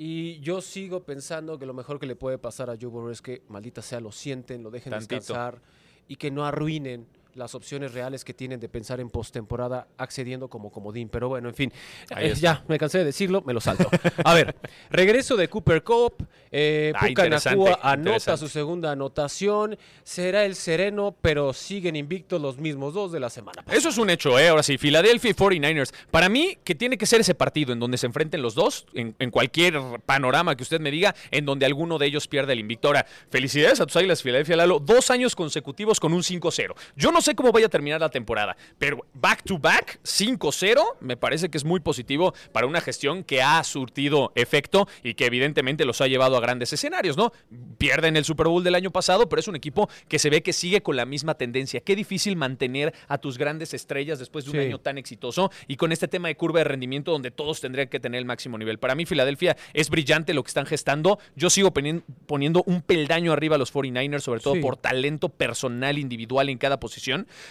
Y 0.00 0.38
yo 0.38 0.60
sigo 0.60 1.02
pensando 1.02 1.58
que 1.58 1.66
lo 1.66 1.74
mejor 1.74 1.98
que 1.98 2.06
le 2.06 2.14
puede 2.14 2.38
pasar 2.38 2.70
a 2.70 2.76
Joe 2.80 2.88
Burrow 2.88 3.10
es 3.10 3.20
que, 3.20 3.42
maldita 3.48 3.82
sea, 3.82 3.98
lo 3.98 4.12
sienten, 4.12 4.62
lo 4.62 4.70
dejen 4.70 4.92
Tantito. 4.92 5.16
descansar 5.16 5.60
y 6.06 6.14
que 6.14 6.30
no 6.30 6.46
arruinen 6.46 7.08
las 7.38 7.54
opciones 7.54 7.92
reales 7.92 8.24
que 8.24 8.34
tienen 8.34 8.60
de 8.60 8.68
pensar 8.68 9.00
en 9.00 9.08
postemporada 9.10 9.88
accediendo 9.96 10.48
como 10.48 10.70
comodín. 10.70 11.08
Pero 11.08 11.28
bueno, 11.28 11.48
en 11.48 11.54
fin, 11.54 11.72
eh, 12.16 12.34
ya 12.38 12.64
me 12.68 12.78
cansé 12.78 12.98
de 12.98 13.04
decirlo, 13.04 13.42
me 13.42 13.54
lo 13.54 13.60
salto. 13.60 13.88
A 14.24 14.34
ver, 14.34 14.54
regreso 14.90 15.36
de 15.36 15.48
Cooper 15.48 15.82
Cup. 15.82 16.26
Eh, 16.50 16.92
Ah, 16.94 17.00
Puka 17.00 17.08
interesante, 17.24 17.58
Nacua 17.70 17.80
anota 17.82 18.36
su 18.36 18.48
segunda 18.48 18.90
anotación. 18.92 19.78
Será 20.02 20.44
el 20.44 20.54
sereno, 20.54 21.14
pero 21.20 21.52
siguen 21.52 21.96
invictos 21.96 22.40
los 22.40 22.58
mismos 22.58 22.94
dos 22.94 23.12
de 23.12 23.20
la 23.20 23.30
semana 23.30 23.62
pasada. 23.62 23.76
Eso 23.78 23.90
es 23.90 23.98
un 23.98 24.10
hecho, 24.10 24.38
¿eh? 24.38 24.48
Ahora 24.48 24.62
sí, 24.62 24.78
Philadelphia 24.78 25.30
y 25.30 25.34
49ers. 25.34 25.92
Para 26.10 26.28
mí, 26.28 26.58
que 26.64 26.74
tiene 26.74 26.98
que 26.98 27.06
ser 27.06 27.20
ese 27.20 27.34
partido 27.34 27.72
en 27.72 27.78
donde 27.80 27.98
se 27.98 28.06
enfrenten 28.06 28.42
los 28.42 28.54
dos, 28.54 28.86
en, 28.94 29.14
en 29.18 29.30
cualquier 29.30 29.78
panorama 30.06 30.56
que 30.56 30.62
usted 30.62 30.80
me 30.80 30.90
diga, 30.90 31.14
en 31.30 31.44
donde 31.44 31.66
alguno 31.66 31.98
de 31.98 32.06
ellos 32.06 32.26
pierda 32.26 32.52
el 32.52 32.60
invicto. 32.60 32.88
Ahora, 32.88 33.06
felicidades 33.30 33.80
a 33.80 33.86
tus 33.86 33.96
águilas, 33.96 34.22
Philadelphia, 34.22 34.56
Lalo. 34.56 34.80
Dos 34.80 35.10
años 35.10 35.36
consecutivos 35.36 36.00
con 36.00 36.12
un 36.12 36.22
5-0. 36.22 36.74
Yo 36.96 37.12
no 37.12 37.20
sé 37.20 37.27
cómo 37.34 37.52
vaya 37.52 37.66
a 37.66 37.68
terminar 37.70 38.00
la 38.00 38.08
temporada, 38.10 38.56
pero 38.78 39.04
back 39.14 39.42
to 39.44 39.58
back, 39.58 40.00
5-0, 40.04 40.96
me 41.00 41.16
parece 41.16 41.48
que 41.48 41.58
es 41.58 41.64
muy 41.64 41.80
positivo 41.80 42.34
para 42.52 42.66
una 42.66 42.80
gestión 42.80 43.24
que 43.24 43.42
ha 43.42 43.62
surtido 43.64 44.32
efecto 44.34 44.88
y 45.02 45.14
que 45.14 45.26
evidentemente 45.26 45.84
los 45.84 46.00
ha 46.00 46.06
llevado 46.06 46.36
a 46.36 46.40
grandes 46.40 46.72
escenarios, 46.72 47.16
¿no? 47.16 47.32
Pierden 47.78 48.16
el 48.16 48.24
Super 48.24 48.48
Bowl 48.48 48.62
del 48.64 48.74
año 48.74 48.90
pasado, 48.90 49.28
pero 49.28 49.40
es 49.40 49.48
un 49.48 49.56
equipo 49.56 49.88
que 50.08 50.18
se 50.18 50.30
ve 50.30 50.42
que 50.42 50.52
sigue 50.52 50.82
con 50.82 50.96
la 50.96 51.04
misma 51.04 51.34
tendencia. 51.34 51.80
Qué 51.80 51.94
difícil 51.96 52.36
mantener 52.36 52.94
a 53.08 53.18
tus 53.18 53.38
grandes 53.38 53.74
estrellas 53.74 54.18
después 54.18 54.44
de 54.44 54.50
un 54.50 54.56
Sí. 54.58 54.62
año 54.62 54.78
tan 54.78 54.98
exitoso 54.98 55.50
y 55.66 55.76
con 55.76 55.92
este 55.92 56.08
tema 56.08 56.28
de 56.28 56.36
curva 56.36 56.58
de 56.60 56.64
rendimiento 56.64 57.12
donde 57.12 57.30
todos 57.30 57.60
tendrían 57.60 57.88
que 57.88 58.00
tener 58.00 58.18
el 58.18 58.24
máximo 58.24 58.58
nivel. 58.58 58.78
Para 58.78 58.94
mí, 58.94 59.06
Filadelfia 59.06 59.56
es 59.72 59.90
brillante 59.90 60.34
lo 60.34 60.42
que 60.42 60.48
están 60.48 60.66
gestando. 60.66 61.18
Yo 61.36 61.50
sigo 61.50 61.72
poniendo 61.72 62.62
un 62.66 62.82
peldaño 62.82 63.32
arriba 63.32 63.56
a 63.56 63.58
los 63.58 63.70
49ers, 63.72 64.20
sobre 64.20 64.40
todo 64.40 64.54
Sí. 64.54 64.60
por 64.60 64.76
talento 64.76 65.28
personal, 65.28 65.98
individual 65.98 66.48
en 66.48 66.58
cada 66.58 66.80
posición. 66.80 66.98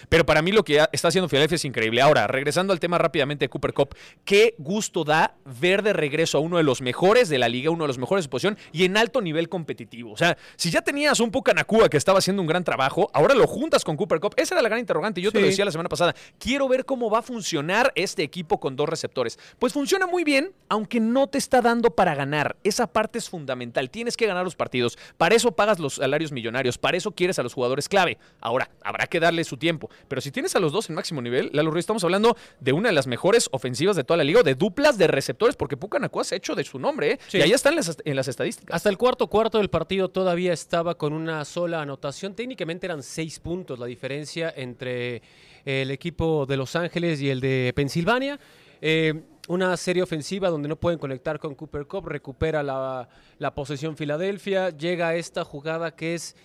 Pero 0.08 0.26
para 0.26 0.42
mí 0.42 0.52
lo 0.52 0.64
que 0.64 0.84
está 0.92 1.08
haciendo 1.08 1.28
Filadelfia 1.28 1.56
es 1.56 1.64
increíble. 1.64 2.00
Ahora, 2.00 2.26
regresando 2.26 2.72
al 2.72 2.80
tema 2.80 2.98
rápidamente 2.98 3.44
de 3.44 3.48
Cooper 3.48 3.72
Cup, 3.72 3.94
qué 4.24 4.54
gusto 4.58 5.04
da 5.04 5.36
ver 5.44 5.82
de 5.82 5.92
regreso 5.92 6.38
a 6.38 6.40
uno 6.40 6.56
de 6.56 6.62
los 6.62 6.80
mejores 6.80 7.28
de 7.28 7.38
la 7.38 7.48
liga, 7.48 7.70
uno 7.70 7.84
de 7.84 7.88
los 7.88 7.98
mejores 7.98 8.22
de 8.22 8.26
su 8.26 8.30
posición 8.30 8.58
y 8.72 8.84
en 8.84 8.96
alto 8.96 9.20
nivel 9.20 9.48
competitivo. 9.48 10.12
O 10.12 10.16
sea, 10.16 10.36
si 10.56 10.70
ya 10.70 10.82
tenías 10.82 11.20
un 11.20 11.30
Pucanacua 11.30 11.88
que 11.88 11.96
estaba 11.96 12.18
haciendo 12.18 12.42
un 12.42 12.48
gran 12.48 12.64
trabajo, 12.64 13.10
ahora 13.12 13.34
lo 13.34 13.46
juntas 13.46 13.84
con 13.84 13.96
Cooper 13.96 14.20
Cup. 14.20 14.34
Esa 14.36 14.54
era 14.54 14.62
la 14.62 14.68
gran 14.68 14.80
interrogante. 14.80 15.20
Yo 15.20 15.32
te 15.32 15.40
lo 15.40 15.46
decía 15.46 15.64
la 15.64 15.72
semana 15.72 15.88
pasada. 15.88 16.14
Quiero 16.38 16.68
ver 16.68 16.84
cómo 16.84 17.10
va 17.10 17.20
a 17.20 17.22
funcionar 17.22 17.92
este 17.94 18.22
equipo 18.22 18.60
con 18.60 18.76
dos 18.76 18.88
receptores. 18.88 19.38
Pues 19.58 19.72
funciona 19.72 20.06
muy 20.06 20.24
bien, 20.24 20.52
aunque 20.68 21.00
no 21.00 21.26
te 21.26 21.38
está 21.38 21.60
dando 21.60 21.90
para 21.90 22.14
ganar. 22.14 22.56
Esa 22.64 22.86
parte 22.86 23.18
es 23.18 23.28
fundamental. 23.28 23.90
Tienes 23.90 24.16
que 24.16 24.26
ganar 24.26 24.44
los 24.44 24.56
partidos. 24.56 24.98
Para 25.16 25.34
eso 25.34 25.52
pagas 25.52 25.78
los 25.78 25.96
salarios 25.96 26.32
millonarios. 26.32 26.78
Para 26.78 26.96
eso 26.96 27.12
quieres 27.12 27.38
a 27.38 27.42
los 27.42 27.54
jugadores 27.54 27.88
clave. 27.88 28.18
Ahora, 28.40 28.70
habrá 28.82 29.06
que 29.06 29.20
darle 29.20 29.44
su 29.48 29.56
tiempo. 29.56 29.90
Pero 30.06 30.20
si 30.20 30.30
tienes 30.30 30.54
a 30.54 30.60
los 30.60 30.72
dos 30.72 30.88
en 30.88 30.94
máximo 30.94 31.20
nivel, 31.22 31.50
Lalo 31.52 31.70
Ruiz, 31.70 31.82
estamos 31.82 32.04
hablando 32.04 32.36
de 32.60 32.72
una 32.72 32.90
de 32.90 32.94
las 32.94 33.06
mejores 33.06 33.48
ofensivas 33.52 33.96
de 33.96 34.04
toda 34.04 34.18
la 34.18 34.24
liga, 34.24 34.42
de 34.42 34.54
duplas 34.54 34.98
de 34.98 35.06
receptores, 35.06 35.56
porque 35.56 35.76
Pucanacua 35.76 36.24
se 36.24 36.34
ha 36.34 36.38
hecho 36.38 36.54
de 36.54 36.64
su 36.64 36.78
nombre, 36.78 37.12
¿eh? 37.12 37.18
Sí. 37.26 37.38
Y 37.38 37.42
ahí 37.42 37.52
están 37.52 37.74
las, 37.74 37.96
en 38.04 38.16
las 38.16 38.28
estadísticas. 38.28 38.74
Hasta 38.74 38.88
el 38.88 38.98
cuarto 38.98 39.26
cuarto 39.26 39.58
del 39.58 39.70
partido 39.70 40.08
todavía 40.08 40.52
estaba 40.52 40.96
con 40.96 41.12
una 41.12 41.44
sola 41.44 41.82
anotación. 41.82 42.34
Técnicamente 42.34 42.86
eran 42.86 43.02
seis 43.02 43.40
puntos 43.40 43.78
la 43.78 43.86
diferencia 43.86 44.52
entre 44.56 45.22
el 45.64 45.90
equipo 45.90 46.46
de 46.46 46.56
Los 46.56 46.76
Ángeles 46.76 47.20
y 47.20 47.30
el 47.30 47.40
de 47.40 47.72
Pensilvania. 47.74 48.38
Eh, 48.80 49.14
una 49.48 49.76
serie 49.76 50.02
ofensiva 50.02 50.50
donde 50.50 50.68
no 50.68 50.76
pueden 50.76 50.98
conectar 50.98 51.38
con 51.38 51.54
Cooper 51.54 51.86
Cup, 51.86 52.06
recupera 52.06 52.62
la, 52.62 53.08
la 53.38 53.54
posesión 53.54 53.96
Filadelfia, 53.96 54.70
llega 54.70 55.08
a 55.08 55.16
esta 55.16 55.42
jugada 55.42 55.96
que 55.96 56.14
es 56.14 56.36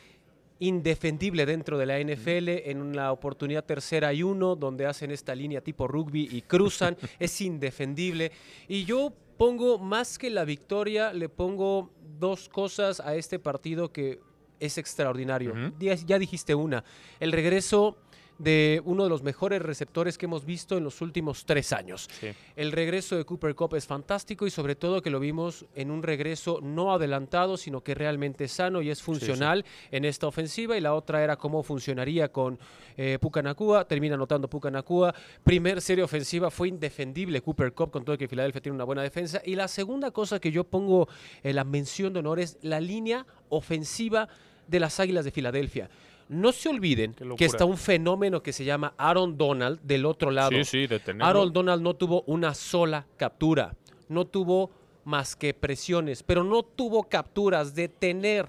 indefendible 0.59 1.45
dentro 1.45 1.77
de 1.77 1.85
la 1.85 1.99
NFL 1.99 2.69
en 2.69 2.81
una 2.81 3.11
oportunidad 3.11 3.65
tercera 3.65 4.13
y 4.13 4.23
uno 4.23 4.55
donde 4.55 4.85
hacen 4.85 5.11
esta 5.11 5.35
línea 5.35 5.61
tipo 5.61 5.87
rugby 5.87 6.29
y 6.31 6.41
cruzan, 6.41 6.97
es 7.19 7.41
indefendible. 7.41 8.31
Y 8.67 8.85
yo 8.85 9.13
pongo 9.37 9.79
más 9.79 10.17
que 10.17 10.29
la 10.29 10.45
victoria, 10.45 11.13
le 11.13 11.29
pongo 11.29 11.91
dos 12.19 12.49
cosas 12.49 12.99
a 12.99 13.15
este 13.15 13.39
partido 13.39 13.91
que 13.91 14.19
es 14.59 14.77
extraordinario. 14.77 15.53
Ya 15.79 16.19
dijiste 16.19 16.55
una, 16.55 16.83
el 17.19 17.31
regreso 17.31 17.97
de 18.37 18.81
uno 18.85 19.03
de 19.03 19.09
los 19.09 19.23
mejores 19.23 19.61
receptores 19.61 20.17
que 20.17 20.25
hemos 20.25 20.45
visto 20.45 20.77
en 20.77 20.83
los 20.83 21.01
últimos 21.01 21.45
tres 21.45 21.73
años. 21.73 22.09
El 22.55 22.71
regreso 22.71 23.15
de 23.15 23.25
Cooper 23.25 23.55
Cup 23.55 23.75
es 23.75 23.85
fantástico 23.85 24.47
y 24.47 24.51
sobre 24.51 24.75
todo 24.75 25.01
que 25.01 25.09
lo 25.09 25.19
vimos 25.19 25.65
en 25.75 25.91
un 25.91 26.03
regreso 26.03 26.59
no 26.61 26.93
adelantado, 26.93 27.57
sino 27.57 27.81
que 27.81 27.95
realmente 27.95 28.47
sano 28.47 28.81
y 28.81 28.89
es 28.89 29.01
funcional 29.01 29.65
en 29.91 30.05
esta 30.05 30.27
ofensiva. 30.27 30.77
Y 30.77 30.81
la 30.81 30.93
otra 30.93 31.23
era 31.23 31.37
cómo 31.37 31.63
funcionaría 31.63 32.31
con 32.31 32.59
eh, 32.97 33.17
Pucanacua. 33.19 33.85
Termina 33.87 34.15
anotando 34.15 34.49
Pucanacua. 34.49 35.13
Primer 35.43 35.81
serie 35.81 36.03
ofensiva 36.03 36.49
fue 36.51 36.67
indefendible 36.69 37.41
Cooper 37.41 37.73
Cup, 37.73 37.91
con 37.91 38.03
todo 38.03 38.17
que 38.17 38.27
Filadelfia 38.27 38.61
tiene 38.61 38.75
una 38.75 38.85
buena 38.85 39.01
defensa. 39.01 39.41
Y 39.45 39.55
la 39.55 39.67
segunda 39.67 40.11
cosa 40.11 40.39
que 40.39 40.51
yo 40.51 40.63
pongo 40.63 41.07
en 41.43 41.55
la 41.55 41.63
mención 41.63 42.13
de 42.13 42.19
honor 42.19 42.39
es 42.39 42.57
la 42.61 42.79
línea 42.79 43.25
ofensiva 43.49 44.27
de 44.67 44.79
las 44.79 44.99
Águilas 44.99 45.25
de 45.25 45.31
Filadelfia. 45.31 45.89
No 46.29 46.51
se 46.51 46.69
olviden 46.69 47.15
que 47.37 47.45
está 47.45 47.65
un 47.65 47.77
fenómeno 47.77 48.41
que 48.41 48.53
se 48.53 48.65
llama 48.65 48.93
Aaron 48.97 49.37
Donald 49.37 49.81
del 49.81 50.05
otro 50.05 50.31
lado. 50.31 50.51
Sí, 50.51 50.63
sí, 50.63 50.87
de 50.87 50.99
tenerlo. 50.99 51.25
Aaron 51.25 51.53
Donald 51.53 51.81
no 51.81 51.95
tuvo 51.95 52.23
una 52.27 52.53
sola 52.53 53.05
captura, 53.17 53.75
no 54.09 54.25
tuvo 54.25 54.71
más 55.05 55.35
que 55.35 55.53
presiones, 55.53 56.23
pero 56.23 56.43
no 56.43 56.63
tuvo 56.63 57.03
capturas 57.03 57.75
de 57.75 57.89
tener 57.89 58.47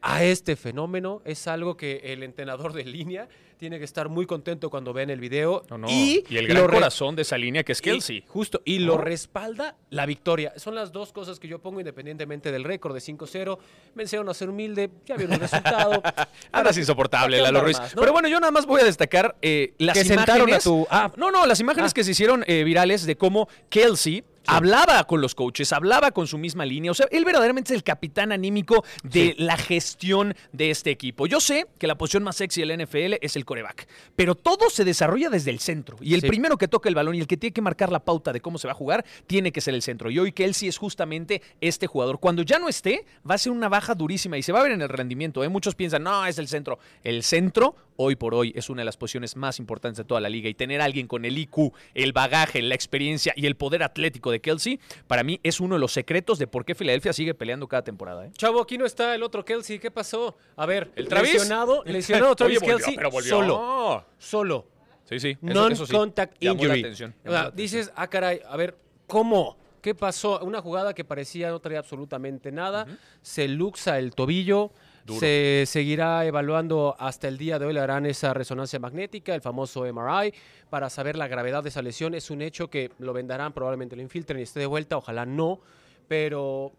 a 0.00 0.24
este 0.24 0.56
fenómeno. 0.56 1.22
Es 1.24 1.46
algo 1.46 1.76
que 1.76 2.00
el 2.04 2.22
entrenador 2.22 2.72
de 2.72 2.84
línea 2.84 3.28
tiene 3.62 3.78
que 3.78 3.84
estar 3.84 4.08
muy 4.08 4.26
contento 4.26 4.70
cuando 4.70 4.92
ven 4.92 5.08
el 5.08 5.20
video. 5.20 5.62
No, 5.70 5.78
no. 5.78 5.86
Y, 5.88 6.24
Y, 6.28 6.36
el 6.36 6.48
gran 6.48 6.66
corazón 6.66 7.14
de 7.14 7.22
esa 7.22 7.38
línea 7.38 7.62
que 7.62 7.70
es 7.70 7.78
y- 7.78 7.82
Kelsey. 7.84 8.24
justo, 8.26 8.60
y 8.64 8.80
lo 8.80 8.98
respalda 8.98 9.76
la 9.90 10.04
victoria. 10.04 10.52
Son 10.56 10.74
las 10.74 10.90
dos 10.90 11.12
cosas 11.12 11.38
que 11.38 11.46
yo 11.46 11.60
pongo 11.60 11.78
independientemente 11.78 12.50
del 12.50 12.64
récord 12.64 12.92
de 12.92 12.98
5-0. 13.00 13.58
Me 13.94 14.02
enseñaron 14.02 14.28
a 14.30 14.34
ser 14.34 14.48
humilde, 14.50 14.90
ya 15.06 15.14
vieron 15.16 15.34
el 15.34 15.38
resultado. 15.42 16.02
Andas 16.50 16.76
insoportable, 16.76 17.36
¿para 17.38 17.50
qué 17.50 17.52
Lalo 17.52 17.64
Ruiz. 17.64 17.78
más, 17.78 17.94
no? 17.94 18.00
Pero 18.00 18.12
bueno, 18.12 18.26
yo 18.26 18.40
nada 18.40 18.50
más 18.50 18.66
voy 18.66 18.80
a 18.80 18.84
destacar 18.84 19.36
eh, 19.42 19.74
las 19.78 19.94
Que 19.94 20.00
imágenes. 20.00 20.18
sentaron 20.26 20.52
a 20.52 20.58
tu- 20.58 20.86
ah. 20.90 21.12
no, 21.16 21.30
no, 21.30 21.46
las 21.46 21.60
imágenes 21.60 21.92
Ah. 21.92 21.94
que 21.94 22.02
se 22.02 22.10
hicieron 22.10 22.42
eh, 22.48 22.64
virales 22.64 23.06
de 23.06 23.16
cómo 23.16 23.48
Kelsey. 23.68 24.24
Hablaba 24.46 25.04
con 25.04 25.20
los 25.20 25.34
coaches, 25.34 25.72
hablaba 25.72 26.10
con 26.10 26.26
su 26.26 26.38
misma 26.38 26.64
línea. 26.66 26.90
O 26.90 26.94
sea, 26.94 27.06
él 27.10 27.24
verdaderamente 27.24 27.72
es 27.72 27.76
el 27.76 27.84
capitán 27.84 28.32
anímico 28.32 28.84
de 29.02 29.34
la 29.38 29.56
gestión 29.56 30.34
de 30.52 30.70
este 30.70 30.90
equipo. 30.90 31.26
Yo 31.26 31.40
sé 31.40 31.66
que 31.78 31.86
la 31.86 31.96
posición 31.96 32.22
más 32.22 32.36
sexy 32.36 32.60
del 32.60 32.72
NFL 32.84 33.18
es 33.20 33.36
el 33.36 33.44
coreback, 33.44 33.86
pero 34.16 34.34
todo 34.34 34.68
se 34.70 34.84
desarrolla 34.84 35.30
desde 35.30 35.50
el 35.50 35.58
centro. 35.60 35.96
Y 36.00 36.14
el 36.14 36.20
Sí. 36.22 36.28
primero 36.28 36.56
que 36.58 36.68
toca 36.68 36.88
el 36.88 36.94
balón 36.94 37.14
y 37.14 37.20
el 37.20 37.26
que 37.26 37.36
tiene 37.36 37.52
que 37.52 37.62
marcar 37.62 37.92
la 37.92 38.00
pauta 38.00 38.32
de 38.32 38.40
cómo 38.40 38.58
se 38.58 38.66
va 38.66 38.72
a 38.72 38.76
jugar 38.76 39.04
tiene 39.26 39.52
que 39.52 39.60
ser 39.60 39.74
el 39.74 39.82
centro. 39.82 40.10
Y 40.10 40.18
hoy 40.18 40.32
Kelsey 40.32 40.68
es 40.68 40.78
justamente 40.78 41.42
este 41.60 41.86
jugador. 41.86 42.18
Cuando 42.18 42.42
ya 42.42 42.58
no 42.58 42.68
esté, 42.68 43.04
va 43.28 43.34
a 43.36 43.38
ser 43.38 43.52
una 43.52 43.68
baja 43.68 43.94
durísima 43.94 44.38
y 44.38 44.42
se 44.42 44.52
va 44.52 44.60
a 44.60 44.62
ver 44.62 44.72
en 44.72 44.82
el 44.82 44.88
rendimiento. 44.88 45.44
¿eh? 45.44 45.48
Muchos 45.48 45.74
piensan, 45.74 46.02
no, 46.02 46.26
es 46.26 46.38
el 46.38 46.48
centro. 46.48 46.78
El 47.04 47.22
centro, 47.22 47.74
hoy 48.02 48.16
por 48.16 48.34
hoy, 48.34 48.52
es 48.56 48.68
una 48.70 48.80
de 48.82 48.84
las 48.84 48.96
posiciones 48.96 49.36
más 49.36 49.58
importantes 49.58 49.98
de 49.98 50.04
toda 50.04 50.20
la 50.20 50.28
liga. 50.28 50.48
Y 50.48 50.54
tener 50.54 50.80
a 50.80 50.84
alguien 50.84 51.06
con 51.06 51.24
el 51.24 51.38
IQ, 51.38 51.72
el 51.94 52.12
bagaje, 52.12 52.60
la 52.62 52.74
experiencia 52.74 53.32
y 53.36 53.46
el 53.46 53.56
poder 53.56 53.82
atlético 53.82 54.30
de 54.30 54.40
Kelsey, 54.40 54.80
para 55.06 55.22
mí 55.22 55.40
es 55.42 55.60
uno 55.60 55.76
de 55.76 55.80
los 55.80 55.92
secretos 55.92 56.38
de 56.38 56.46
por 56.46 56.64
qué 56.64 56.74
Filadelfia 56.74 57.12
sigue 57.12 57.34
peleando 57.34 57.68
cada 57.68 57.82
temporada. 57.82 58.26
¿eh? 58.26 58.30
Chavo, 58.36 58.60
aquí 58.60 58.76
no 58.78 58.84
está 58.86 59.14
el 59.14 59.22
otro 59.22 59.44
Kelsey. 59.44 59.78
¿Qué 59.78 59.90
pasó? 59.90 60.36
A 60.56 60.66
ver, 60.66 60.90
¿El 60.96 61.08
Travis? 61.08 61.32
lesionado, 61.34 61.82
lesionado 61.86 62.36
Travis 62.36 62.58
Oye, 62.58 62.66
volvió, 62.66 62.76
Kelsey 62.78 62.96
pero 62.96 63.10
volvió. 63.10 63.30
solo. 63.30 64.04
Solo. 64.18 64.66
Sí, 65.04 65.20
sí. 65.20 65.36
Non-contact 65.40 66.42
injury. 66.42 66.80
atención, 66.80 67.14
O 67.24 67.30
sea, 67.30 67.50
dices, 67.50 67.92
ah, 67.96 68.08
caray, 68.08 68.40
a 68.48 68.56
ver, 68.56 68.76
¿cómo? 69.06 69.56
¿Qué 69.80 69.94
pasó? 69.94 70.38
Una 70.44 70.60
jugada 70.62 70.94
que 70.94 71.04
parecía 71.04 71.50
no 71.50 71.58
traía 71.60 71.80
absolutamente 71.80 72.52
nada. 72.52 72.86
Se 73.20 73.48
luxa 73.48 73.98
el 73.98 74.14
tobillo. 74.14 74.70
Se 75.18 75.64
seguirá 75.66 76.24
evaluando 76.24 76.94
hasta 76.98 77.28
el 77.28 77.38
día 77.38 77.58
de 77.58 77.66
hoy. 77.66 77.74
Le 77.74 77.80
harán 77.80 78.06
esa 78.06 78.34
resonancia 78.34 78.78
magnética, 78.78 79.34
el 79.34 79.40
famoso 79.40 79.84
MRI, 79.84 80.32
para 80.70 80.90
saber 80.90 81.16
la 81.16 81.28
gravedad 81.28 81.62
de 81.62 81.70
esa 81.70 81.82
lesión. 81.82 82.14
Es 82.14 82.30
un 82.30 82.42
hecho 82.42 82.70
que 82.70 82.90
lo 82.98 83.12
vendarán, 83.12 83.52
probablemente 83.52 83.96
lo 83.96 84.02
infiltren 84.02 84.40
y 84.40 84.42
esté 84.42 84.60
de 84.60 84.66
vuelta. 84.66 84.96
Ojalá 84.96 85.26
no. 85.26 85.60
Pero, 86.08 86.72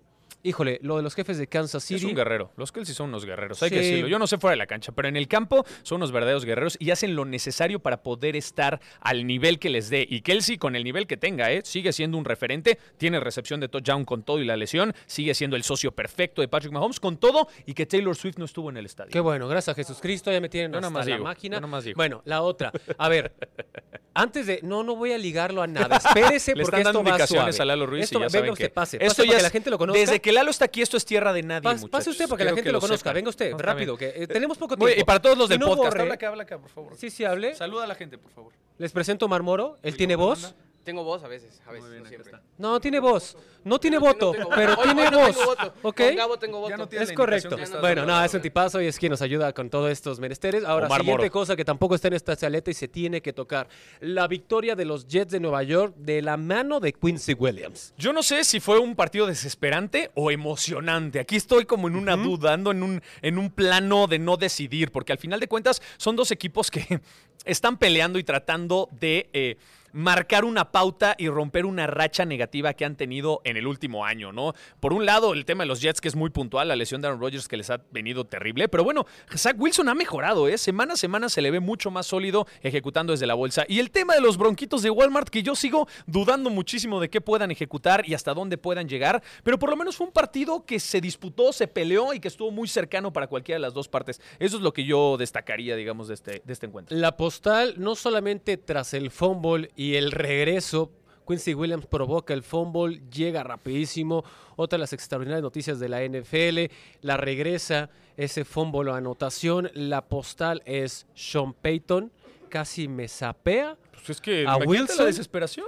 híjole, 0.43 0.79
lo 0.81 0.97
de 0.97 1.03
los 1.03 1.15
jefes 1.15 1.37
de 1.37 1.47
Kansas 1.47 1.83
City. 1.83 2.01
Es 2.01 2.03
un 2.03 2.15
guerrero. 2.15 2.51
Los 2.57 2.71
Kelsey 2.71 2.93
son 2.93 3.09
unos 3.09 3.25
guerreros, 3.25 3.61
hay 3.63 3.69
que 3.69 3.77
decirlo. 3.77 4.07
Yo 4.07 4.19
no 4.19 4.27
sé 4.27 4.37
fuera 4.37 4.51
de 4.51 4.57
la 4.57 4.67
cancha, 4.67 4.91
pero 4.91 5.07
en 5.07 5.15
el 5.15 5.27
campo 5.27 5.65
son 5.81 5.97
unos 5.97 6.11
verdaderos 6.11 6.45
guerreros 6.45 6.77
y 6.79 6.91
hacen 6.91 7.15
lo 7.15 7.25
necesario 7.25 7.79
para 7.79 8.03
poder 8.03 8.35
estar 8.35 8.79
al 8.99 9.25
nivel 9.25 9.59
que 9.59 9.69
les 9.69 9.89
dé. 9.89 10.05
Y 10.07 10.21
Kelsey, 10.21 10.57
con 10.57 10.75
el 10.75 10.83
nivel 10.83 11.07
que 11.07 11.17
tenga, 11.17 11.51
¿eh? 11.51 11.61
sigue 11.63 11.93
siendo 11.93 12.17
un 12.17 12.25
referente, 12.25 12.77
tiene 12.97 13.19
recepción 13.19 13.59
de 13.59 13.69
touchdown 13.69 14.05
con 14.05 14.23
todo 14.23 14.39
y 14.39 14.45
la 14.45 14.57
lesión, 14.57 14.93
sigue 15.05 15.33
siendo 15.33 15.55
el 15.55 15.63
socio 15.63 15.91
perfecto 15.93 16.41
de 16.41 16.47
Patrick 16.47 16.73
Mahomes 16.73 16.99
con 16.99 17.17
todo 17.17 17.47
y 17.65 17.73
que 17.73 17.85
Taylor 17.85 18.15
Swift 18.15 18.37
no 18.37 18.45
estuvo 18.45 18.69
en 18.69 18.77
el 18.77 18.85
estadio. 18.85 19.11
Qué 19.11 19.19
bueno, 19.19 19.47
gracias 19.47 19.73
a 19.73 19.75
Jesucristo, 19.75 20.31
ya 20.31 20.41
me 20.41 20.49
tienen 20.49 20.71
Yo 20.71 20.77
hasta 20.77 20.87
nomás 20.89 21.07
la 21.07 21.15
digo, 21.15 21.25
máquina. 21.25 21.61
Bueno, 21.95 22.21
la 22.25 22.41
otra. 22.41 22.71
A 22.97 23.09
ver, 23.09 23.33
antes 24.15 24.45
de... 24.45 24.59
No, 24.63 24.83
no 24.83 24.95
voy 24.95 25.11
a 25.11 25.17
ligarlo 25.17 25.61
a 25.61 25.67
nada. 25.67 25.97
Espérese 26.05 26.55
Le 26.55 26.63
porque 26.63 26.77
están 26.81 26.93
dando 26.93 26.99
esto 26.99 27.03
va 27.03 27.09
indicaciones 27.11 27.55
suave. 27.55 27.63
a 27.71 27.75
Lalo 27.75 27.85
Ruiz 27.87 28.03
Esto 28.03 28.17
y 28.17 28.21
ya 28.21 28.25
va- 28.25 28.29
saben 28.29 28.41
venga 28.43 28.53
usted, 28.53 28.65
que 28.65 28.69
pase. 28.69 28.97
pase 28.99 29.15
para 29.25 29.37
que 29.37 29.43
la 29.43 29.49
gente 29.49 29.69
lo 29.69 29.77
conozca. 29.77 29.99
Desde 29.99 30.21
que 30.21 30.31
Lalo 30.31 30.51
está 30.51 30.65
aquí, 30.65 30.81
esto 30.81 30.97
es 30.97 31.05
tierra 31.05 31.33
de 31.33 31.43
nadie, 31.43 31.69
Pas- 31.69 31.89
pase 31.89 32.09
usted 32.09 32.27
para 32.27 32.37
que 32.37 32.43
la 32.43 32.49
Quiero 32.51 32.55
gente 32.57 32.71
lo 32.71 32.79
conozca. 32.79 32.97
sepan. 33.09 33.15
Venga 33.15 33.29
usted, 33.29 33.51
No, 33.51 33.57
está 33.57 33.71
rápido, 33.73 33.97
bien. 33.97 34.11
que 34.13 34.23
eh, 34.23 34.27
tenemos 34.27 34.57
poco 34.57 34.77
tiempo. 34.77 34.99
Y 34.99 35.03
para 35.03 35.21
todos 35.21 35.37
los 35.37 35.49
del 35.49 35.59
no 35.59 35.67
podcast, 35.67 35.87
borre. 35.89 36.01
habla 36.01 36.13
acá, 36.15 36.27
habla 36.29 36.43
acá, 36.43 36.57
por 36.59 36.69
favor. 36.69 36.93
Sí, 36.97 37.09
sí, 37.09 37.25
hable. 37.25 37.55
Saluda 37.55 37.85
a 37.85 37.87
la 37.87 37.95
gente, 37.95 38.17
por 38.17 38.31
favor. 38.31 38.53
Les 38.77 38.91
presento 38.91 39.27
Marmoro. 39.27 39.77
Él 39.83 39.95
tiene 39.97 40.15
voz. 40.15 40.53
Tengo 40.83 41.03
voz 41.05 41.23
a 41.23 41.29
veces, 41.29 41.61
a 41.65 41.71
veces, 41.71 41.89
no 42.01 42.05
siempre. 42.09 42.31
No, 42.57 42.79
tiene 42.81 42.99
voz. 42.99 43.37
No 43.63 43.79
tiene 43.79 43.95
No 43.95 44.01
voto, 44.01 44.31
tengo- 44.33 44.49
pero 44.53 44.73
hoy- 44.73 44.83
tiene 44.83 45.09
no 45.09 45.19
voz. 45.19 45.27
tengo 45.31 45.45
voto. 45.45 45.73
¿Ok? 45.83 45.97
Con 46.01 46.15
Gabo 46.17 46.37
tengo 46.37 46.59
voto. 46.59 46.69
Ya 46.71 46.77
no 46.77 46.83
Es 47.03 47.13
correcto. 47.13 47.57
Bueno, 47.79 48.05
no, 48.05 48.21
es 48.23 48.33
un 48.33 48.41
tipazo 48.41 48.81
y 48.81 48.87
es 48.87 48.99
quien 48.99 49.09
nos 49.11 49.21
ayuda 49.21 49.53
con 49.53 49.69
todos 49.69 49.89
estos 49.89 50.19
menesteres. 50.19 50.65
Ahora, 50.65 50.87
Omar 50.87 50.99
siguiente 50.99 51.21
Moro. 51.23 51.31
cosa 51.31 51.55
que 51.55 51.63
tampoco 51.63 51.95
está 51.95 52.09
en 52.09 52.15
esta 52.15 52.35
saleta 52.35 52.69
y 52.69 52.73
se 52.73 52.89
tiene 52.89 53.21
que 53.21 53.31
tocar. 53.31 53.69
La 54.01 54.27
victoria 54.27 54.75
de 54.75 54.83
los 54.83 55.07
Jets 55.07 55.31
de 55.31 55.39
Nueva 55.39 55.63
York 55.63 55.93
de 55.95 56.21
la 56.21 56.35
mano 56.35 56.81
de 56.81 56.91
Quincy 56.91 57.33
Williams. 57.33 57.93
Yo 57.97 58.11
no 58.11 58.21
sé 58.21 58.43
si 58.43 58.59
fue 58.59 58.77
un 58.79 58.95
partido 58.95 59.25
desesperante 59.25 60.11
o 60.15 60.31
emocionante. 60.31 61.19
Aquí 61.21 61.37
estoy 61.37 61.63
como 61.65 61.87
en 61.87 61.95
una 61.95 62.17
duda, 62.17 62.51
ando 62.53 62.71
en 62.71 62.83
un, 62.83 63.01
en 63.21 63.37
un 63.37 63.49
plano 63.49 64.07
de 64.07 64.19
no 64.19 64.35
decidir, 64.35 64.91
porque 64.91 65.13
al 65.13 65.17
final 65.17 65.39
de 65.39 65.47
cuentas 65.47 65.81
son 65.95 66.17
dos 66.17 66.31
equipos 66.31 66.69
que 66.69 66.99
están 67.45 67.77
peleando 67.77 68.19
y 68.19 68.23
tratando 68.25 68.89
de 68.91 69.29
eh, 69.31 69.57
marcar 69.93 70.43
una 70.43 70.71
pauta 70.71 71.15
y 71.17 71.29
romper 71.29 71.65
una 71.65 71.87
racha 71.87 72.25
negativa 72.25 72.73
que 72.73 72.83
han 72.83 72.95
tenido 72.95 73.41
en 73.45 73.57
el 73.57 73.67
último 73.67 74.05
año, 74.05 74.31
¿no? 74.31 74.53
Por 74.79 74.91
un 74.91 75.05
lado, 75.05 75.33
el 75.33 75.45
tema 75.45 75.63
de 75.63 75.67
los 75.67 75.81
Jets, 75.81 76.01
que 76.01 76.07
es 76.07 76.15
muy 76.15 76.31
puntual, 76.31 76.67
la 76.67 76.75
lesión 76.75 77.01
de 77.01 77.07
Aaron 77.07 77.21
Rodgers 77.21 77.47
que 77.47 77.57
les 77.57 77.69
ha 77.69 77.79
venido 77.91 78.25
terrible, 78.25 78.67
pero 78.67 78.83
bueno, 78.83 79.05
Zach 79.35 79.55
Wilson 79.57 79.87
ha 79.89 79.93
mejorado, 79.93 80.47
¿eh? 80.47 80.57
Semana 80.57 80.93
a 80.93 80.97
semana 80.97 81.29
se 81.29 81.41
le 81.41 81.51
ve 81.51 81.59
mucho 81.59 81.91
más 81.91 82.07
sólido 82.07 82.47
ejecutando 82.61 83.13
desde 83.13 83.27
la 83.27 83.35
bolsa. 83.35 83.65
Y 83.67 83.79
el 83.79 83.91
tema 83.91 84.15
de 84.15 84.21
los 84.21 84.37
bronquitos 84.37 84.81
de 84.81 84.89
Walmart, 84.89 85.29
que 85.29 85.43
yo 85.43 85.55
sigo 85.55 85.87
dudando 86.07 86.49
muchísimo 86.49 86.99
de 86.99 87.09
qué 87.09 87.21
puedan 87.21 87.51
ejecutar 87.51 88.03
y 88.07 88.15
hasta 88.15 88.33
dónde 88.33 88.57
puedan 88.57 88.89
llegar, 88.89 89.21
pero 89.43 89.59
por 89.59 89.69
lo 89.69 89.75
menos 89.75 89.95
fue 89.95 90.07
un 90.07 90.13
partido 90.13 90.65
que 90.65 90.79
se 90.79 91.01
disputó, 91.01 91.53
se 91.53 91.67
peleó 91.67 92.13
y 92.13 92.19
que 92.19 92.27
estuvo 92.27 92.51
muy 92.51 92.67
cercano 92.67 93.13
para 93.13 93.27
cualquiera 93.27 93.57
de 93.57 93.61
las 93.61 93.73
dos 93.73 93.87
partes. 93.87 94.19
Eso 94.39 94.57
es 94.57 94.63
lo 94.63 94.73
que 94.73 94.85
yo 94.85 95.17
destacaría, 95.17 95.75
digamos, 95.75 96.07
de 96.07 96.15
este, 96.15 96.41
de 96.43 96.53
este 96.53 96.65
encuentro. 96.65 96.97
La 96.97 97.15
postal, 97.15 97.75
no 97.77 97.95
solamente 97.95 98.57
tras 98.57 98.93
el 98.93 99.11
fumble 99.11 99.69
y 99.75 99.82
el 99.95 100.11
regreso, 100.11 100.91
Quincy 101.27 101.53
Williams 101.53 101.85
provoca 101.85 102.33
el 102.33 102.43
fumble, 102.43 103.01
llega 103.11 103.43
rapidísimo. 103.43 104.23
Otra 104.55 104.77
de 104.77 104.81
las 104.81 104.93
extraordinarias 104.93 105.41
noticias 105.41 105.79
de 105.79 105.89
la 105.89 106.03
NFL, 106.03 106.71
la 107.01 107.17
regresa 107.17 107.89
ese 108.17 108.45
fumble 108.45 108.91
o 108.91 108.93
anotación. 108.93 109.69
La 109.73 110.05
postal 110.07 110.61
es 110.65 111.07
Sean 111.15 111.53
Payton, 111.53 112.11
casi 112.49 112.87
me 112.87 113.07
sapea. 113.07 113.77
Pues 113.91 114.09
es 114.11 114.21
que 114.21 114.45
¿A 114.47 114.57
Wilson? 114.57 114.97
la 114.99 115.05
desesperación. 115.05 115.67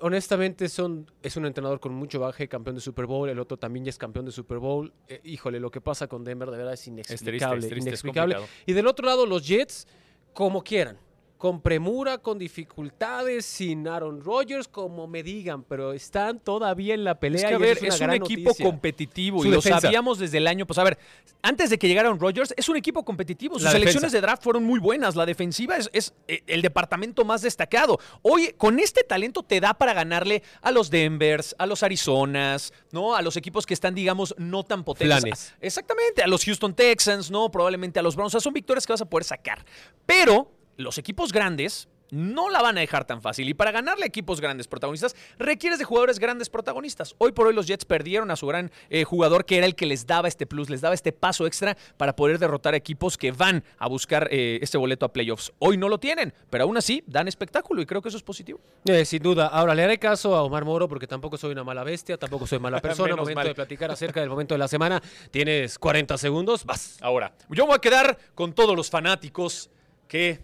Honestamente, 0.00 0.68
son, 0.68 1.08
es 1.22 1.36
un 1.36 1.46
entrenador 1.46 1.78
con 1.78 1.94
mucho 1.94 2.18
baje, 2.18 2.48
campeón 2.48 2.74
de 2.76 2.82
Super 2.82 3.06
Bowl. 3.06 3.28
El 3.28 3.38
otro 3.38 3.56
también 3.56 3.84
ya 3.84 3.90
es 3.90 3.98
campeón 3.98 4.26
de 4.26 4.32
Super 4.32 4.58
Bowl. 4.58 4.92
Eh, 5.08 5.20
híjole, 5.24 5.60
lo 5.60 5.70
que 5.70 5.80
pasa 5.80 6.08
con 6.08 6.24
Denver 6.24 6.50
de 6.50 6.56
verdad 6.56 6.74
es 6.74 6.86
inexplicable. 6.88 7.58
es 7.58 7.68
triste, 7.68 7.78
es 7.78 7.86
inexplicable. 7.86 8.36
y 8.66 8.72
del 8.72 8.86
otro 8.88 9.06
lado, 9.06 9.24
los 9.24 9.46
Jets, 9.46 9.86
como 10.32 10.64
quieran. 10.64 10.98
Con 11.44 11.60
premura, 11.60 12.16
con 12.16 12.38
dificultades, 12.38 13.44
sin 13.44 13.86
Aaron 13.86 14.24
Rodgers, 14.24 14.66
como 14.66 15.06
me 15.06 15.22
digan, 15.22 15.62
pero 15.62 15.92
están 15.92 16.40
todavía 16.40 16.94
en 16.94 17.04
la 17.04 17.20
pelea. 17.20 17.42
Es 17.42 17.46
que, 17.46 17.54
a 17.54 17.58
ver, 17.58 17.84
es, 17.84 18.00
un 18.00 18.14
equipo 18.14 18.48
noticia. 18.48 18.64
competitivo 18.64 19.40
Su 19.42 19.48
y 19.48 19.50
lo 19.50 19.56
defensa. 19.56 19.82
sabíamos 19.82 20.18
desde 20.18 20.38
el 20.38 20.46
año. 20.46 20.66
Pues 20.66 20.78
a 20.78 20.84
ver, 20.84 20.96
antes 21.42 21.68
de 21.68 21.78
que 21.78 21.86
llegaron 21.86 22.18
Rodgers, 22.18 22.54
es 22.56 22.66
un 22.70 22.78
equipo 22.78 23.04
competitivo. 23.04 23.58
Sus 23.58 23.70
selecciones 23.70 24.12
de 24.12 24.22
draft 24.22 24.42
fueron 24.42 24.64
muy 24.64 24.80
buenas. 24.80 25.16
La 25.16 25.26
defensiva 25.26 25.76
es, 25.76 25.90
es, 25.92 26.14
eh, 26.28 26.42
el 26.46 26.62
departamento 26.62 27.26
más 27.26 27.42
destacado. 27.42 28.00
Hoy, 28.22 28.54
con 28.56 28.80
este 28.80 29.04
talento, 29.04 29.42
te 29.42 29.60
da 29.60 29.74
para 29.74 29.92
ganarle 29.92 30.42
a 30.62 30.70
los 30.70 30.88
Denvers, 30.88 31.54
a 31.58 31.66
los 31.66 31.82
Arizonas, 31.82 32.72
¿no? 32.90 33.14
A 33.14 33.20
los 33.20 33.36
equipos 33.36 33.66
que 33.66 33.74
están, 33.74 33.94
digamos, 33.94 34.34
no 34.38 34.64
tan 34.64 34.82
potentes. 34.82 35.54
Exactamente, 35.60 36.22
a 36.22 36.26
los 36.26 36.42
Houston 36.42 36.72
Texans, 36.72 37.30
¿no? 37.30 37.50
Probablemente 37.50 38.00
a 38.00 38.02
los 38.02 38.16
Browns. 38.16 38.34
O 38.34 38.38
sea, 38.38 38.40
son 38.40 38.54
victorias 38.54 38.86
que 38.86 38.94
vas 38.94 39.02
a 39.02 39.10
poder 39.10 39.24
sacar. 39.24 39.62
Pero 40.06 40.48
los 40.76 40.98
equipos 40.98 41.32
grandes 41.32 41.88
no 42.10 42.50
la 42.50 42.62
van 42.62 42.78
a 42.78 42.80
dejar 42.80 43.04
tan 43.04 43.20
fácil. 43.20 43.48
Y 43.48 43.54
para 43.54 43.72
ganarle 43.72 44.04
a 44.04 44.06
equipos 44.06 44.40
grandes 44.40 44.68
protagonistas, 44.68 45.16
requieres 45.38 45.78
de 45.78 45.84
jugadores 45.84 46.18
grandes 46.18 46.48
protagonistas. 46.48 47.14
Hoy 47.18 47.32
por 47.32 47.46
hoy 47.46 47.54
los 47.54 47.66
Jets 47.66 47.84
perdieron 47.84 48.30
a 48.30 48.36
su 48.36 48.46
gran 48.46 48.70
eh, 48.90 49.04
jugador, 49.04 49.44
que 49.44 49.58
era 49.58 49.66
el 49.66 49.74
que 49.74 49.86
les 49.86 50.06
daba 50.06 50.28
este 50.28 50.46
plus, 50.46 50.70
les 50.70 50.80
daba 50.80 50.94
este 50.94 51.12
paso 51.12 51.46
extra 51.46 51.76
para 51.96 52.14
poder 52.16 52.38
derrotar 52.38 52.74
a 52.74 52.76
equipos 52.76 53.18
que 53.18 53.32
van 53.32 53.64
a 53.78 53.88
buscar 53.88 54.28
eh, 54.30 54.58
este 54.62 54.78
boleto 54.78 55.06
a 55.06 55.12
playoffs. 55.12 55.52
Hoy 55.58 55.76
no 55.76 55.88
lo 55.88 55.98
tienen, 55.98 56.32
pero 56.50 56.64
aún 56.64 56.76
así 56.76 57.02
dan 57.06 57.28
espectáculo 57.28 57.82
y 57.82 57.86
creo 57.86 58.00
que 58.00 58.08
eso 58.08 58.18
es 58.18 58.22
positivo. 58.22 58.60
Eh, 58.84 59.04
sin 59.04 59.22
duda. 59.22 59.48
Ahora, 59.48 59.74
le 59.74 59.82
haré 59.82 59.98
caso 59.98 60.36
a 60.36 60.42
Omar 60.42 60.64
Moro 60.64 60.88
porque 60.88 61.06
tampoco 61.06 61.36
soy 61.36 61.52
una 61.52 61.64
mala 61.64 61.84
bestia, 61.84 62.16
tampoco 62.16 62.46
soy 62.46 62.58
mala 62.58 62.80
persona. 62.82 63.16
Momento 63.16 63.34
mal. 63.34 63.46
de 63.48 63.54
platicar 63.54 63.90
acerca 63.90 64.20
del 64.20 64.28
momento 64.28 64.54
de 64.54 64.58
la 64.58 64.68
semana. 64.68 65.02
Tienes 65.30 65.78
40 65.78 66.16
segundos, 66.18 66.64
vas. 66.64 66.98
Ahora, 67.00 67.34
yo 67.48 67.64
me 67.64 67.68
voy 67.68 67.76
a 67.76 67.80
quedar 67.80 68.18
con 68.34 68.52
todos 68.52 68.76
los 68.76 68.90
fanáticos 68.90 69.70
que 70.06 70.40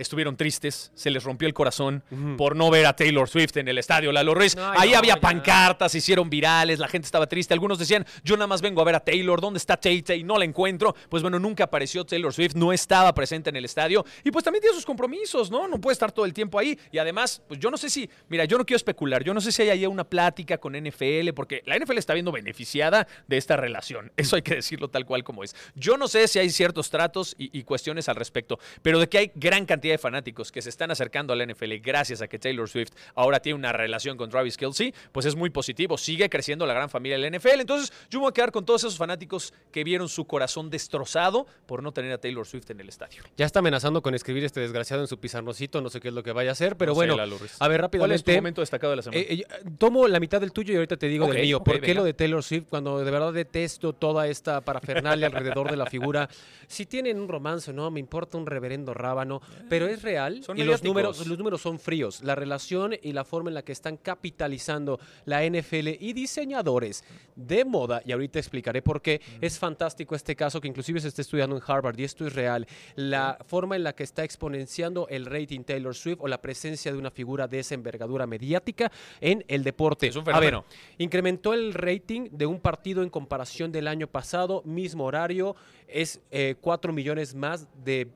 estuvieron 0.00 0.36
tristes, 0.36 0.90
se 0.94 1.10
les 1.10 1.22
rompió 1.24 1.46
el 1.46 1.54
corazón 1.54 2.02
por 2.36 2.56
no 2.56 2.70
ver 2.70 2.86
a 2.86 2.96
Taylor 2.96 3.28
Swift 3.28 3.56
en 3.56 3.68
el 3.68 3.78
estadio 3.78 4.12
Lalo 4.12 4.34
Ruiz. 4.34 4.56
Ahí 4.56 4.92
no, 4.92 4.98
había 4.98 5.16
pancartas, 5.16 5.92
se 5.92 5.98
hicieron 5.98 6.30
virales, 6.30 6.78
la 6.78 6.88
gente 6.88 7.06
estaba 7.06 7.26
triste. 7.26 7.54
Algunos 7.54 7.78
decían, 7.78 8.06
yo 8.24 8.36
nada 8.36 8.46
más 8.46 8.62
vengo 8.62 8.80
a 8.80 8.84
ver 8.84 8.94
a 8.94 9.00
Taylor, 9.00 9.40
¿dónde 9.40 9.58
está 9.58 9.76
Tay 9.76 10.02
Tay? 10.02 10.22
No 10.22 10.38
la 10.38 10.44
encuentro. 10.44 10.94
Pues 11.08 11.22
bueno, 11.22 11.38
nunca 11.38 11.64
apareció 11.64 12.04
Taylor 12.04 12.32
Swift, 12.32 12.54
no 12.54 12.72
estaba 12.72 13.12
presente 13.14 13.50
en 13.50 13.56
el 13.56 13.64
estadio. 13.64 14.04
Y 14.24 14.30
pues 14.30 14.44
también 14.44 14.62
tiene 14.62 14.74
sus 14.74 14.86
compromisos, 14.86 15.50
¿no? 15.50 15.68
No 15.68 15.80
puede 15.80 15.92
estar 15.92 16.12
todo 16.12 16.24
el 16.24 16.32
tiempo 16.32 16.58
ahí. 16.58 16.78
Y 16.90 16.98
además, 16.98 17.42
pues 17.46 17.60
yo 17.60 17.70
no 17.70 17.76
sé 17.76 17.90
si, 17.90 18.08
mira, 18.28 18.44
yo 18.44 18.58
no 18.58 18.64
quiero 18.64 18.76
especular, 18.76 19.22
yo 19.22 19.34
no 19.34 19.40
sé 19.40 19.52
si 19.52 19.62
hay 19.62 19.70
ahí 19.70 19.86
una 19.86 20.04
plática 20.04 20.58
con 20.58 20.74
NFL, 20.74 21.32
porque 21.34 21.62
la 21.66 21.78
NFL 21.78 21.98
está 21.98 22.14
viendo 22.14 22.32
beneficiada 22.32 23.06
de 23.26 23.36
esta 23.36 23.56
relación. 23.56 24.12
Eso 24.16 24.36
hay 24.36 24.42
que 24.42 24.54
decirlo 24.54 24.88
tal 24.88 25.04
cual 25.04 25.24
como 25.24 25.44
es. 25.44 25.54
Yo 25.74 25.96
no 25.96 26.08
sé 26.08 26.28
si 26.28 26.38
hay 26.38 26.50
ciertos 26.50 26.90
tratos 26.90 27.34
y, 27.38 27.56
y 27.58 27.64
cuestiones 27.64 28.08
al 28.08 28.16
respecto, 28.16 28.58
pero 28.82 28.98
de 28.98 29.08
que 29.08 29.18
hay 29.18 29.32
gran 29.34 29.66
cantidad 29.66 29.89
de 29.92 29.98
fanáticos 29.98 30.52
que 30.52 30.62
se 30.62 30.68
están 30.68 30.90
acercando 30.90 31.32
a 31.32 31.36
la 31.36 31.46
NFL 31.46 31.74
gracias 31.82 32.22
a 32.22 32.28
que 32.28 32.38
Taylor 32.38 32.68
Swift 32.68 32.90
ahora 33.14 33.40
tiene 33.40 33.58
una 33.58 33.72
relación 33.72 34.16
con 34.16 34.30
Travis 34.30 34.56
Kelsey, 34.56 34.94
pues 35.12 35.26
es 35.26 35.36
muy 35.36 35.50
positivo. 35.50 35.98
Sigue 35.98 36.28
creciendo 36.28 36.66
la 36.66 36.74
gran 36.74 36.88
familia 36.88 37.18
de 37.18 37.30
la 37.30 37.38
NFL. 37.38 37.60
Entonces, 37.60 37.92
yo 38.10 38.18
me 38.18 38.24
voy 38.24 38.30
a 38.30 38.32
quedar 38.32 38.52
con 38.52 38.64
todos 38.64 38.82
esos 38.82 38.96
fanáticos 38.96 39.52
que 39.72 39.84
vieron 39.84 40.08
su 40.08 40.26
corazón 40.26 40.70
destrozado 40.70 41.46
por 41.66 41.82
no 41.82 41.92
tener 41.92 42.12
a 42.12 42.18
Taylor 42.18 42.46
Swift 42.46 42.70
en 42.70 42.80
el 42.80 42.88
estadio. 42.88 43.22
Ya 43.36 43.46
está 43.46 43.58
amenazando 43.60 44.02
con 44.02 44.14
escribir 44.14 44.44
este 44.44 44.60
desgraciado 44.60 45.02
en 45.02 45.08
su 45.08 45.18
pizarrocito, 45.18 45.80
no 45.80 45.90
sé 45.90 46.00
qué 46.00 46.08
es 46.08 46.14
lo 46.14 46.22
que 46.22 46.32
vaya 46.32 46.50
a 46.50 46.52
hacer, 46.52 46.76
pero 46.76 46.90
No 46.92 46.94
bueno, 46.94 47.14
a 47.14 47.68
ver 47.68 47.80
¿Cuál 47.90 48.12
es 48.12 48.22
tu 48.22 48.30
rápidamente. 48.30 48.36
momento 48.36 48.60
destacado 48.60 48.90
de 48.90 48.96
la 48.96 49.02
semana? 49.02 49.20
Eh, 49.20 49.26
eh, 49.30 49.44
tomo 49.78 50.06
la 50.08 50.20
mitad 50.20 50.40
del 50.40 50.52
tuyo 50.52 50.72
y 50.72 50.76
ahorita 50.76 50.96
te 50.96 51.06
digo 51.08 51.26
del 51.26 51.42
mío. 51.42 51.62
¿Por 51.62 51.74
qué 51.76 51.88
venga. 51.88 51.94
lo 52.00 52.04
de 52.04 52.14
Taylor 52.14 52.42
Swift 52.42 52.64
cuando 52.68 53.02
de 53.02 53.10
verdad 53.10 53.32
detesto 53.32 53.92
toda 53.92 54.26
esta 54.28 54.60
parafernalia 54.60 55.26
alrededor 55.26 55.70
de 55.70 55.76
la 55.76 55.86
figura? 55.86 56.28
Si 56.66 56.86
tienen 56.86 57.18
un 57.18 57.28
romance, 57.28 57.72
no, 57.72 57.90
me 57.90 58.00
importa 58.00 58.36
un 58.36 58.46
reverendo 58.46 58.94
rábano, 58.94 59.40
pero 59.68 59.79
es 59.86 60.02
real 60.02 60.42
Son 60.42 60.58
y 60.58 60.62
los 60.62 60.82
números, 60.82 61.26
los 61.26 61.38
números 61.38 61.60
son 61.60 61.78
fríos. 61.78 62.22
La 62.22 62.34
relación 62.34 62.94
y 63.02 63.12
la 63.12 63.24
forma 63.24 63.50
en 63.50 63.54
la 63.54 63.62
que 63.62 63.72
están 63.72 63.96
capitalizando 63.96 64.98
la 65.24 65.44
NFL 65.44 65.88
y 66.00 66.12
diseñadores 66.12 67.04
de 67.36 67.64
moda, 67.64 68.02
y 68.04 68.12
ahorita 68.12 68.38
explicaré 68.38 68.82
por 68.82 69.00
qué, 69.00 69.20
es 69.40 69.58
fantástico 69.58 70.14
este 70.14 70.36
caso 70.36 70.60
que 70.60 70.68
inclusive 70.68 71.00
se 71.00 71.08
está 71.08 71.22
estudiando 71.22 71.56
en 71.56 71.62
Harvard 71.66 71.98
y 71.98 72.04
esto 72.04 72.26
es 72.26 72.34
real. 72.34 72.66
La 72.96 73.38
forma 73.46 73.76
en 73.76 73.84
la 73.84 73.94
que 73.94 74.02
está 74.02 74.24
exponenciando 74.24 75.08
el 75.08 75.26
rating 75.26 75.62
Taylor 75.62 75.94
Swift 75.94 76.18
o 76.20 76.28
la 76.28 76.40
presencia 76.40 76.92
de 76.92 76.98
una 76.98 77.10
figura 77.10 77.48
de 77.48 77.60
esa 77.60 77.74
envergadura 77.74 78.26
mediática 78.26 78.92
en 79.20 79.44
el 79.48 79.64
deporte. 79.64 80.08
Es 80.08 80.16
un 80.16 80.28
A 80.30 80.40
ver, 80.40 80.58
incrementó 80.98 81.54
el 81.54 81.72
rating 81.72 82.28
de 82.30 82.46
un 82.46 82.60
partido 82.60 83.02
en 83.02 83.10
comparación 83.10 83.72
del 83.72 83.88
año 83.88 84.06
pasado, 84.06 84.62
mismo 84.64 85.04
horario, 85.04 85.56
es 85.88 86.20
4 86.60 86.92
millones 86.92 87.34
más 87.34 87.66
de 87.84 88.08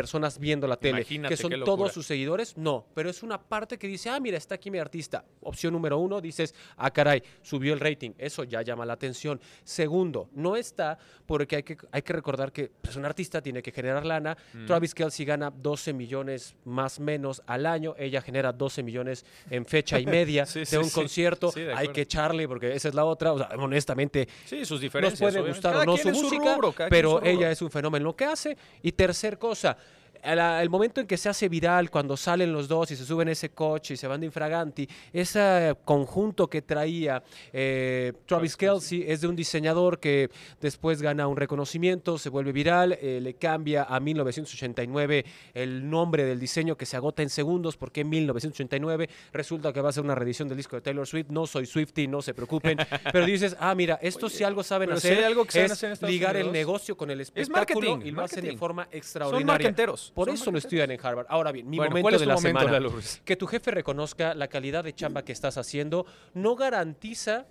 personas 0.00 0.38
viendo 0.38 0.66
la 0.66 0.78
tele, 0.78 1.00
Imagínate 1.00 1.34
que 1.34 1.36
son 1.36 1.52
todos 1.62 1.92
sus 1.92 2.06
seguidores, 2.06 2.56
no, 2.56 2.86
pero 2.94 3.10
es 3.10 3.22
una 3.22 3.38
parte 3.38 3.76
que 3.78 3.86
dice, 3.86 4.08
ah, 4.08 4.18
mira, 4.18 4.38
está 4.38 4.54
aquí 4.54 4.70
mi 4.70 4.78
artista. 4.78 5.26
Opción 5.42 5.74
número 5.74 5.98
uno, 5.98 6.22
dices, 6.22 6.54
ah, 6.78 6.90
caray, 6.90 7.22
subió 7.42 7.74
el 7.74 7.80
rating, 7.80 8.12
eso 8.16 8.44
ya 8.44 8.62
llama 8.62 8.86
la 8.86 8.94
atención. 8.94 9.38
Segundo, 9.62 10.30
no 10.32 10.56
está 10.56 10.96
porque 11.26 11.56
hay 11.56 11.62
que, 11.62 11.76
hay 11.92 12.00
que 12.00 12.12
recordar 12.14 12.50
que 12.50 12.70
pues, 12.80 12.96
un 12.96 13.04
artista 13.04 13.42
tiene 13.42 13.62
que 13.62 13.72
generar 13.72 14.06
lana. 14.06 14.38
Mm. 14.54 14.64
Travis 14.66 14.94
Kelsey 14.94 15.26
gana 15.26 15.50
12 15.50 15.92
millones 15.92 16.54
más 16.64 16.98
menos 16.98 17.42
al 17.46 17.66
año, 17.66 17.94
ella 17.98 18.22
genera 18.22 18.52
12 18.52 18.82
millones 18.82 19.26
en 19.50 19.66
fecha 19.66 20.00
y 20.00 20.06
media 20.06 20.46
Sí, 20.50 20.60
de 20.60 20.66
sí, 20.66 20.76
un 20.76 20.84
sí. 20.86 20.94
concierto. 20.94 21.50
De 21.50 21.74
hay 21.74 21.88
que 21.88 22.00
echarle, 22.02 22.48
porque 22.48 22.74
esa 22.74 22.88
es 22.88 22.94
la 22.94 23.04
otra, 23.04 23.34
o 23.34 23.38
sea, 23.38 23.50
honestamente, 23.58 24.26
Sí, 24.46 24.64
sus 24.64 24.70
nos 24.70 24.80
diferencias. 24.80 25.20
puede 25.20 25.40
obviamente. 25.40 25.56
gustar 25.58 25.72
Cada 25.72 25.82
o 25.82 25.86
no 25.86 25.96
su 25.98 26.08
música, 26.08 26.54
rubro, 26.54 26.74
pero 26.88 27.22
ella 27.22 27.50
es 27.50 27.60
un 27.60 27.70
fenómeno 27.70 27.90
en 27.98 28.04
lo 28.04 28.16
que 28.16 28.24
hace. 28.24 28.56
Y 28.82 28.92
tercer 28.92 29.38
cosa, 29.38 29.76
la- 30.24 30.62
el 30.62 30.70
momento 30.70 31.00
en 31.00 31.06
que 31.06 31.16
se 31.16 31.28
hace 31.28 31.48
viral, 31.48 31.90
cuando 31.90 32.16
salen 32.16 32.52
los 32.52 32.68
dos 32.68 32.90
y 32.90 32.96
se 32.96 33.04
suben 33.04 33.28
ese 33.28 33.50
coche 33.50 33.94
y 33.94 33.96
se 33.96 34.06
van 34.06 34.20
de 34.20 34.26
infraganti, 34.26 34.88
ese 35.12 35.74
conjunto 35.84 36.48
que 36.48 36.62
traía 36.62 37.22
eh, 37.52 38.12
Travis 38.26 38.56
Kelsey 38.56 39.04
es 39.06 39.20
de 39.20 39.28
un 39.28 39.36
diseñador 39.36 39.98
que 39.98 40.30
después 40.60 41.02
gana 41.02 41.26
un 41.26 41.36
reconocimiento, 41.36 42.18
se 42.18 42.28
vuelve 42.28 42.52
viral, 42.52 42.98
eh, 43.00 43.20
le 43.20 43.34
cambia 43.34 43.84
a 43.84 44.00
1989 44.00 45.24
el 45.54 45.88
nombre 45.88 46.24
del 46.24 46.38
diseño 46.38 46.76
que 46.76 46.86
se 46.86 46.96
agota 46.96 47.22
en 47.22 47.30
segundos, 47.30 47.76
porque 47.76 48.00
en 48.02 48.08
1989 48.10 49.08
resulta 49.32 49.72
que 49.72 49.80
va 49.80 49.90
a 49.90 49.92
ser 49.92 50.04
una 50.04 50.14
reedición 50.14 50.48
del 50.48 50.56
disco 50.56 50.76
de 50.76 50.82
Taylor 50.82 51.06
Swift. 51.06 51.28
No 51.30 51.46
soy 51.46 51.66
Swifty, 51.66 52.08
no 52.08 52.22
se 52.22 52.34
preocupen, 52.34 52.78
pero 53.12 53.24
dices, 53.26 53.56
ah, 53.60 53.74
mira, 53.74 53.98
esto 54.02 54.28
si 54.28 54.44
algo 54.44 54.62
saben 54.62 54.88
si 54.90 54.94
hacer 54.96 55.18
hay 55.18 55.24
algo 55.24 55.44
que 55.44 55.52
saben 55.52 55.66
es 55.66 55.72
hacer 55.72 56.08
ligar 56.08 56.36
el 56.36 56.52
negocio 56.52 56.96
con 56.96 57.10
el 57.10 57.20
espectáculo 57.20 57.80
marketing, 57.96 58.06
y 58.08 58.10
lo 58.12 58.22
hacen 58.22 58.36
de 58.36 58.42
marketing. 58.42 58.58
forma 58.58 58.84
Son 58.84 58.94
extraordinaria. 58.96 59.68
Por 60.14 60.28
eso 60.28 60.50
lo 60.50 60.58
estudian 60.58 60.90
en 60.90 61.00
Harvard. 61.00 61.26
Ahora 61.28 61.52
bien, 61.52 61.68
mi 61.68 61.76
Bueno, 61.76 61.90
momento 61.90 62.04
¿cuál 62.04 62.14
es 62.14 62.20
de 62.20 62.26
la 62.26 62.34
momento, 62.34 62.60
semana. 62.60 62.90
Que 63.24 63.36
tu 63.36 63.46
jefe 63.46 63.70
reconozca 63.70 64.34
la 64.34 64.48
calidad 64.48 64.84
de 64.84 64.94
chamba 64.94 65.24
que 65.24 65.32
estás 65.32 65.56
haciendo 65.58 66.06
no 66.34 66.56
garantiza 66.56 67.46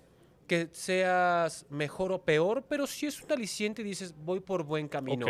que 0.46 0.68
seas 0.72 1.64
mejor 1.70 2.10
o 2.12 2.22
peor, 2.22 2.64
pero 2.68 2.86
si 2.86 3.06
es 3.06 3.22
un 3.22 3.30
aliciente 3.30 3.82
y 3.82 3.84
dices, 3.84 4.14
voy 4.24 4.40
por 4.40 4.64
buen 4.64 4.88
camino. 4.88 5.26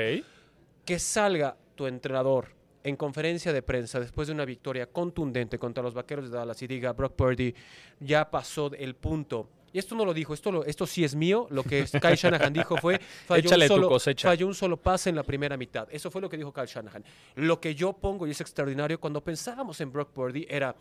Que 0.85 0.99
salga 0.99 1.57
tu 1.75 1.87
entrenador 1.87 2.55
en 2.83 2.97
conferencia 2.97 3.53
de 3.53 3.63
prensa 3.63 4.01
después 4.01 4.29
de 4.29 4.35
una 4.35 4.45
victoria 4.45 4.87
contundente 4.87 5.59
contra 5.59 5.83
los 5.83 5.93
Vaqueros 5.95 6.31
de 6.31 6.37
Dallas 6.37 6.63
y 6.63 6.67
diga, 6.67 6.93
Brock 6.93 7.15
Purdy 7.15 7.55
ya 8.01 8.31
pasó 8.31 8.71
el 8.73 8.95
punto. 8.95 9.51
Y 9.73 9.79
esto 9.79 9.95
no 9.95 10.05
lo 10.05 10.13
dijo, 10.13 10.35
esto, 10.35 10.51
lo- 10.51 10.65
esto 10.65 10.87
sí 10.87 11.05
es 11.05 11.15
mío. 11.15 11.47
Lo 11.51 11.63
que 11.63 11.85
Kyle 11.85 12.17
Shanahan 12.17 12.53
dijo 12.53 12.77
fue, 12.77 12.99
falló 13.27 13.41
Échale 13.47 13.65
un, 13.65 13.69
tu 13.69 13.75
solo, 13.75 13.89
cosecha. 13.89 14.29
falló 14.29 14.47
un 14.47 14.55
solo 14.55 14.77
pase 14.77 15.11
en 15.11 15.17
la 15.17 15.23
primera 15.23 15.57
mitad. 15.57 15.87
Eso 15.91 16.11
fue 16.11 16.21
lo 16.21 16.29
que 16.29 16.37
dijo 16.37 16.53
Kyle 16.53 16.67
Shanahan. 16.67 17.05
Lo 17.37 17.61
que 17.61 17.75
yo 17.75 17.93
pongo, 17.93 18.27
y 18.27 18.33
es 18.33 18.41
extraordinario, 18.41 18.99
cuando 18.99 19.23
pensábamos 19.23 19.81
en 19.81 19.93
Brock 19.93 20.11
Purdy 20.11 20.47
era 20.51 20.75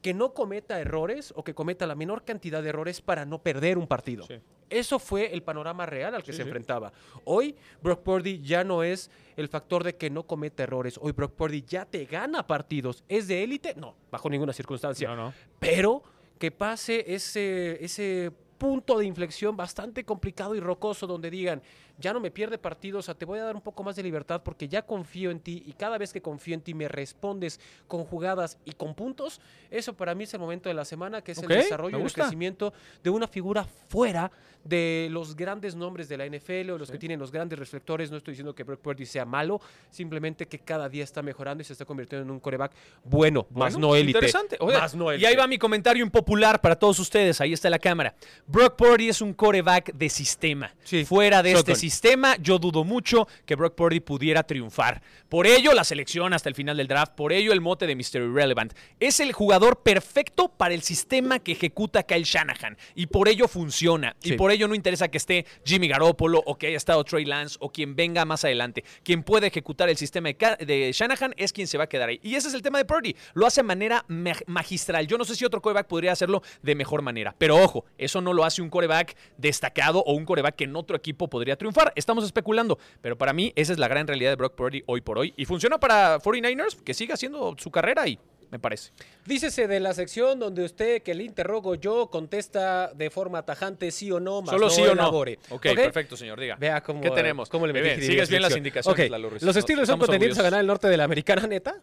que 0.00 0.12
no 0.12 0.34
cometa 0.34 0.80
errores 0.80 1.32
o 1.36 1.44
que 1.44 1.54
cometa 1.54 1.86
la 1.86 1.94
menor 1.94 2.24
cantidad 2.24 2.60
de 2.60 2.70
errores 2.70 3.00
para 3.00 3.24
no 3.24 3.38
perder 3.40 3.78
un 3.78 3.86
partido. 3.86 4.24
Sí. 4.26 4.34
Eso 4.68 4.98
fue 4.98 5.32
el 5.32 5.44
panorama 5.44 5.86
real 5.86 6.14
al 6.16 6.24
que 6.24 6.32
Sí, 6.32 6.38
se 6.38 6.42
sí. 6.42 6.48
enfrentaba. 6.48 6.92
Hoy 7.24 7.54
Brock 7.82 8.00
Purdy 8.02 8.40
ya 8.42 8.64
no 8.64 8.82
es 8.82 9.10
el 9.36 9.46
factor 9.48 9.84
de 9.84 9.94
que 9.96 10.10
no 10.10 10.24
cometa 10.24 10.64
errores. 10.64 10.98
Hoy 11.00 11.12
Brock 11.12 11.34
Purdy 11.34 11.62
ya 11.62 11.84
te 11.84 12.06
gana 12.06 12.44
partidos. 12.46 13.04
¿Es 13.08 13.28
de 13.28 13.44
élite? 13.44 13.74
No, 13.76 13.94
bajo 14.10 14.28
ninguna 14.28 14.52
circunstancia. 14.52 15.06
No, 15.08 15.14
no. 15.14 15.34
Pero 15.60 16.02
que 16.38 16.50
pase 16.50 17.04
ese, 17.14 17.82
ese 17.84 18.32
punto 18.58 18.98
de 18.98 19.06
inflexión 19.06 19.56
bastante 19.56 20.04
complicado 20.04 20.54
y 20.54 20.60
rocoso 20.60 21.06
donde 21.06 21.30
digan, 21.30 21.62
ya 21.98 22.12
no 22.12 22.20
me 22.20 22.30
pierde 22.30 22.58
partidos, 22.58 23.00
o 23.00 23.06
sea, 23.06 23.14
te 23.14 23.24
voy 23.24 23.38
a 23.38 23.44
dar 23.44 23.54
un 23.54 23.62
poco 23.62 23.82
más 23.82 23.96
de 23.96 24.02
libertad 24.02 24.42
porque 24.44 24.68
ya 24.68 24.82
confío 24.82 25.30
en 25.30 25.40
ti 25.40 25.62
y 25.66 25.72
cada 25.72 25.98
vez 25.98 26.12
que 26.12 26.22
confío 26.22 26.54
en 26.54 26.60
ti 26.60 26.74
me 26.74 26.88
respondes 26.88 27.60
con 27.86 28.04
jugadas 28.04 28.58
y 28.64 28.72
con 28.72 28.94
puntos. 28.94 29.40
Eso 29.70 29.94
para 29.94 30.14
mí 30.14 30.24
es 30.24 30.34
el 30.34 30.40
momento 30.40 30.68
de 30.68 30.74
la 30.74 30.84
semana, 30.84 31.22
que 31.22 31.32
es 31.32 31.38
el 31.38 31.48
desarrollo 31.48 31.98
y 31.98 32.02
el 32.02 32.12
crecimiento 32.12 32.72
de 33.02 33.10
una 33.10 33.28
figura 33.28 33.64
fuera 33.64 34.30
de 34.64 35.08
los 35.10 35.34
grandes 35.34 35.74
nombres 35.74 36.08
de 36.08 36.16
la 36.16 36.26
NFL 36.26 36.70
o 36.70 36.78
los 36.78 36.90
que 36.90 36.98
tienen 36.98 37.18
los 37.18 37.32
grandes 37.32 37.58
reflectores. 37.58 38.10
No 38.10 38.16
estoy 38.16 38.32
diciendo 38.32 38.54
que 38.54 38.62
Brock 38.62 38.80
Purdy 38.80 39.06
sea 39.06 39.24
malo, 39.24 39.60
simplemente 39.90 40.46
que 40.46 40.58
cada 40.58 40.88
día 40.88 41.04
está 41.04 41.22
mejorando 41.22 41.62
y 41.62 41.64
se 41.64 41.72
está 41.72 41.84
convirtiendo 41.84 42.24
en 42.24 42.30
un 42.30 42.40
coreback 42.40 42.72
bueno, 43.04 43.46
más 43.50 43.74
Bueno, 43.74 43.88
no 43.88 43.96
élite. 43.96 44.18
Interesante. 44.18 44.56
Oye, 44.60 44.78
Más 44.78 44.94
no 44.94 45.10
y 45.10 45.16
élite. 45.16 45.26
ahí 45.26 45.36
va 45.36 45.46
mi 45.46 45.58
comentario 45.58 46.04
impopular 46.04 46.60
para 46.60 46.76
todos 46.76 46.98
ustedes. 46.98 47.40
Ahí 47.40 47.52
está 47.52 47.68
la 47.70 47.78
cámara. 47.78 48.14
Brock 48.46 48.76
Purdy 48.76 49.08
es 49.08 49.20
un 49.20 49.34
coreback 49.34 49.92
de 49.92 50.08
sistema. 50.08 50.74
Sí. 50.84 51.04
Fuera 51.04 51.42
de 51.42 51.52
este. 51.52 51.74
Sistema, 51.82 52.36
yo 52.36 52.60
dudo 52.60 52.84
mucho 52.84 53.26
que 53.44 53.56
Brock 53.56 53.74
Purdy 53.74 53.98
pudiera 53.98 54.44
triunfar. 54.44 55.02
Por 55.28 55.48
ello, 55.48 55.72
la 55.72 55.82
selección 55.82 56.32
hasta 56.32 56.48
el 56.48 56.54
final 56.54 56.76
del 56.76 56.86
draft. 56.86 57.14
Por 57.16 57.32
ello, 57.32 57.52
el 57.52 57.60
mote 57.60 57.88
de 57.88 57.96
Mr. 57.96 58.22
Irrelevant. 58.22 58.72
Es 59.00 59.18
el 59.18 59.32
jugador 59.32 59.82
perfecto 59.82 60.48
para 60.48 60.74
el 60.74 60.82
sistema 60.82 61.40
que 61.40 61.52
ejecuta 61.52 62.04
Kyle 62.04 62.22
Shanahan. 62.22 62.76
Y 62.94 63.06
por 63.06 63.28
ello 63.28 63.48
funciona. 63.48 64.14
Y 64.22 64.34
por 64.34 64.52
ello 64.52 64.68
no 64.68 64.76
interesa 64.76 65.08
que 65.08 65.18
esté 65.18 65.44
Jimmy 65.64 65.88
Garoppolo 65.88 66.40
o 66.46 66.56
que 66.56 66.68
haya 66.68 66.76
estado 66.76 67.02
Trey 67.02 67.24
Lance 67.24 67.56
o 67.58 67.72
quien 67.72 67.96
venga 67.96 68.24
más 68.24 68.44
adelante. 68.44 68.84
Quien 69.02 69.24
puede 69.24 69.48
ejecutar 69.48 69.88
el 69.88 69.96
sistema 69.96 70.28
de, 70.28 70.90
Shanahan 70.94 71.34
es 71.36 71.52
quien 71.52 71.66
se 71.66 71.78
va 71.78 71.84
a 71.84 71.88
quedar 71.88 72.10
ahí. 72.10 72.20
Y 72.22 72.36
ese 72.36 72.46
es 72.46 72.54
el 72.54 72.62
tema 72.62 72.78
de 72.78 72.84
Purdy. 72.84 73.16
Lo 73.34 73.44
hace 73.46 73.62
de 73.62 73.66
manera 73.66 74.04
ma- 74.06 74.36
magistral. 74.46 75.08
Yo 75.08 75.18
no 75.18 75.24
sé 75.24 75.34
si 75.34 75.44
otro 75.44 75.60
coreback 75.60 75.88
podría 75.88 76.12
hacerlo 76.12 76.42
de 76.62 76.76
mejor 76.76 77.02
manera. 77.02 77.34
Pero 77.38 77.56
ojo, 77.56 77.86
eso 77.98 78.20
no 78.20 78.32
lo 78.32 78.44
hace 78.44 78.62
un 78.62 78.70
coreback 78.70 79.16
destacado 79.36 79.98
o 80.06 80.12
un 80.12 80.24
coreback 80.24 80.54
que 80.54 80.64
en 80.64 80.76
otro 80.76 80.96
equipo 80.96 81.26
podría 81.28 81.56
triunfar. 81.56 81.71
Estamos 81.94 82.24
especulando. 82.24 82.78
Pero 83.00 83.16
para 83.16 83.32
mí, 83.32 83.52
esa 83.56 83.72
es 83.72 83.78
la 83.78 83.88
gran 83.88 84.06
realidad 84.06 84.30
de 84.30 84.36
Brock 84.36 84.54
Purdy 84.54 84.82
hoy 84.86 85.00
por 85.00 85.18
hoy. 85.18 85.34
Y 85.36 85.44
funciona 85.44 85.78
para 85.78 86.18
49ers, 86.20 86.82
que 86.82 86.94
siga 86.94 87.14
haciendo 87.14 87.54
su 87.58 87.70
carrera 87.70 88.02
ahí, 88.02 88.18
me 88.50 88.58
parece. 88.58 88.92
Dícese 89.26 89.66
de 89.66 89.80
la 89.80 89.94
sección 89.94 90.38
donde 90.38 90.64
usted 90.64 91.02
que 91.02 91.14
le 91.14 91.24
interrogo 91.24 91.74
yo 91.74 92.08
contesta 92.08 92.92
de 92.94 93.10
forma 93.10 93.44
tajante 93.44 93.90
sí 93.90 94.10
o 94.10 94.20
no, 94.20 94.42
más 94.42 94.50
Solo 94.50 94.66
no 94.66 94.70
sí 94.70 94.82
o 94.82 94.86
no. 94.86 94.92
elabore. 94.92 95.38
Ok, 95.50 95.66
perfecto, 95.74 96.16
señor. 96.16 96.38
Diga. 96.38 96.56
Vea 96.56 96.82
cómo, 96.82 97.00
¿Qué 97.00 97.10
tenemos? 97.10 97.48
cómo 97.48 97.66
le 97.66 97.72
bien, 97.72 98.00
Sigues 98.00 98.28
bien 98.28 98.42
las 98.42 98.56
indicaciones, 98.56 99.06
Ok, 99.06 99.10
Lalo 99.10 99.30
Ruiz. 99.30 99.42
Los 99.42 99.56
Steelers 99.56 99.88
son 99.88 99.98
contendientes 99.98 100.38
a 100.38 100.42
ganar 100.42 100.60
el 100.60 100.66
norte 100.66 100.88
de 100.88 100.96
la 100.96 101.04
americana, 101.04 101.46
neta. 101.46 101.80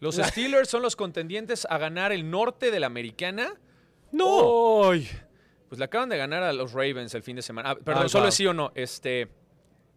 Los 0.00 0.16
Steelers 0.16 0.68
son 0.68 0.82
los 0.82 0.96
contendientes 0.96 1.66
a 1.70 1.78
ganar 1.78 2.12
el 2.12 2.30
norte 2.30 2.70
de 2.70 2.78
la 2.80 2.86
americana. 2.86 3.54
No. 4.12 4.90
¡Ay! 4.90 5.08
Pues 5.74 5.80
le 5.80 5.86
acaban 5.86 6.08
de 6.08 6.16
ganar 6.16 6.44
a 6.44 6.52
los 6.52 6.72
Ravens 6.72 7.12
el 7.16 7.24
fin 7.24 7.34
de 7.34 7.42
semana. 7.42 7.70
Ah, 7.70 7.74
perdón, 7.74 8.08
solo 8.08 8.22
wow. 8.22 8.28
es 8.28 8.34
sí 8.36 8.46
o 8.46 8.54
no. 8.54 8.70
Este. 8.76 9.26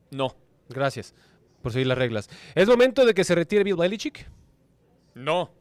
No. 0.10 0.36
Gracias 0.70 1.13
por 1.62 1.72
seguir 1.72 1.86
las 1.86 2.00
reglas. 2.00 2.32
¿Es 2.56 2.68
momento 2.68 3.06
de 3.06 3.13
que 3.13 3.24
se 3.24 3.36
retire 3.36 3.63
Bill 3.63 3.76
Belichick? 3.76 4.28
No. 5.13 5.52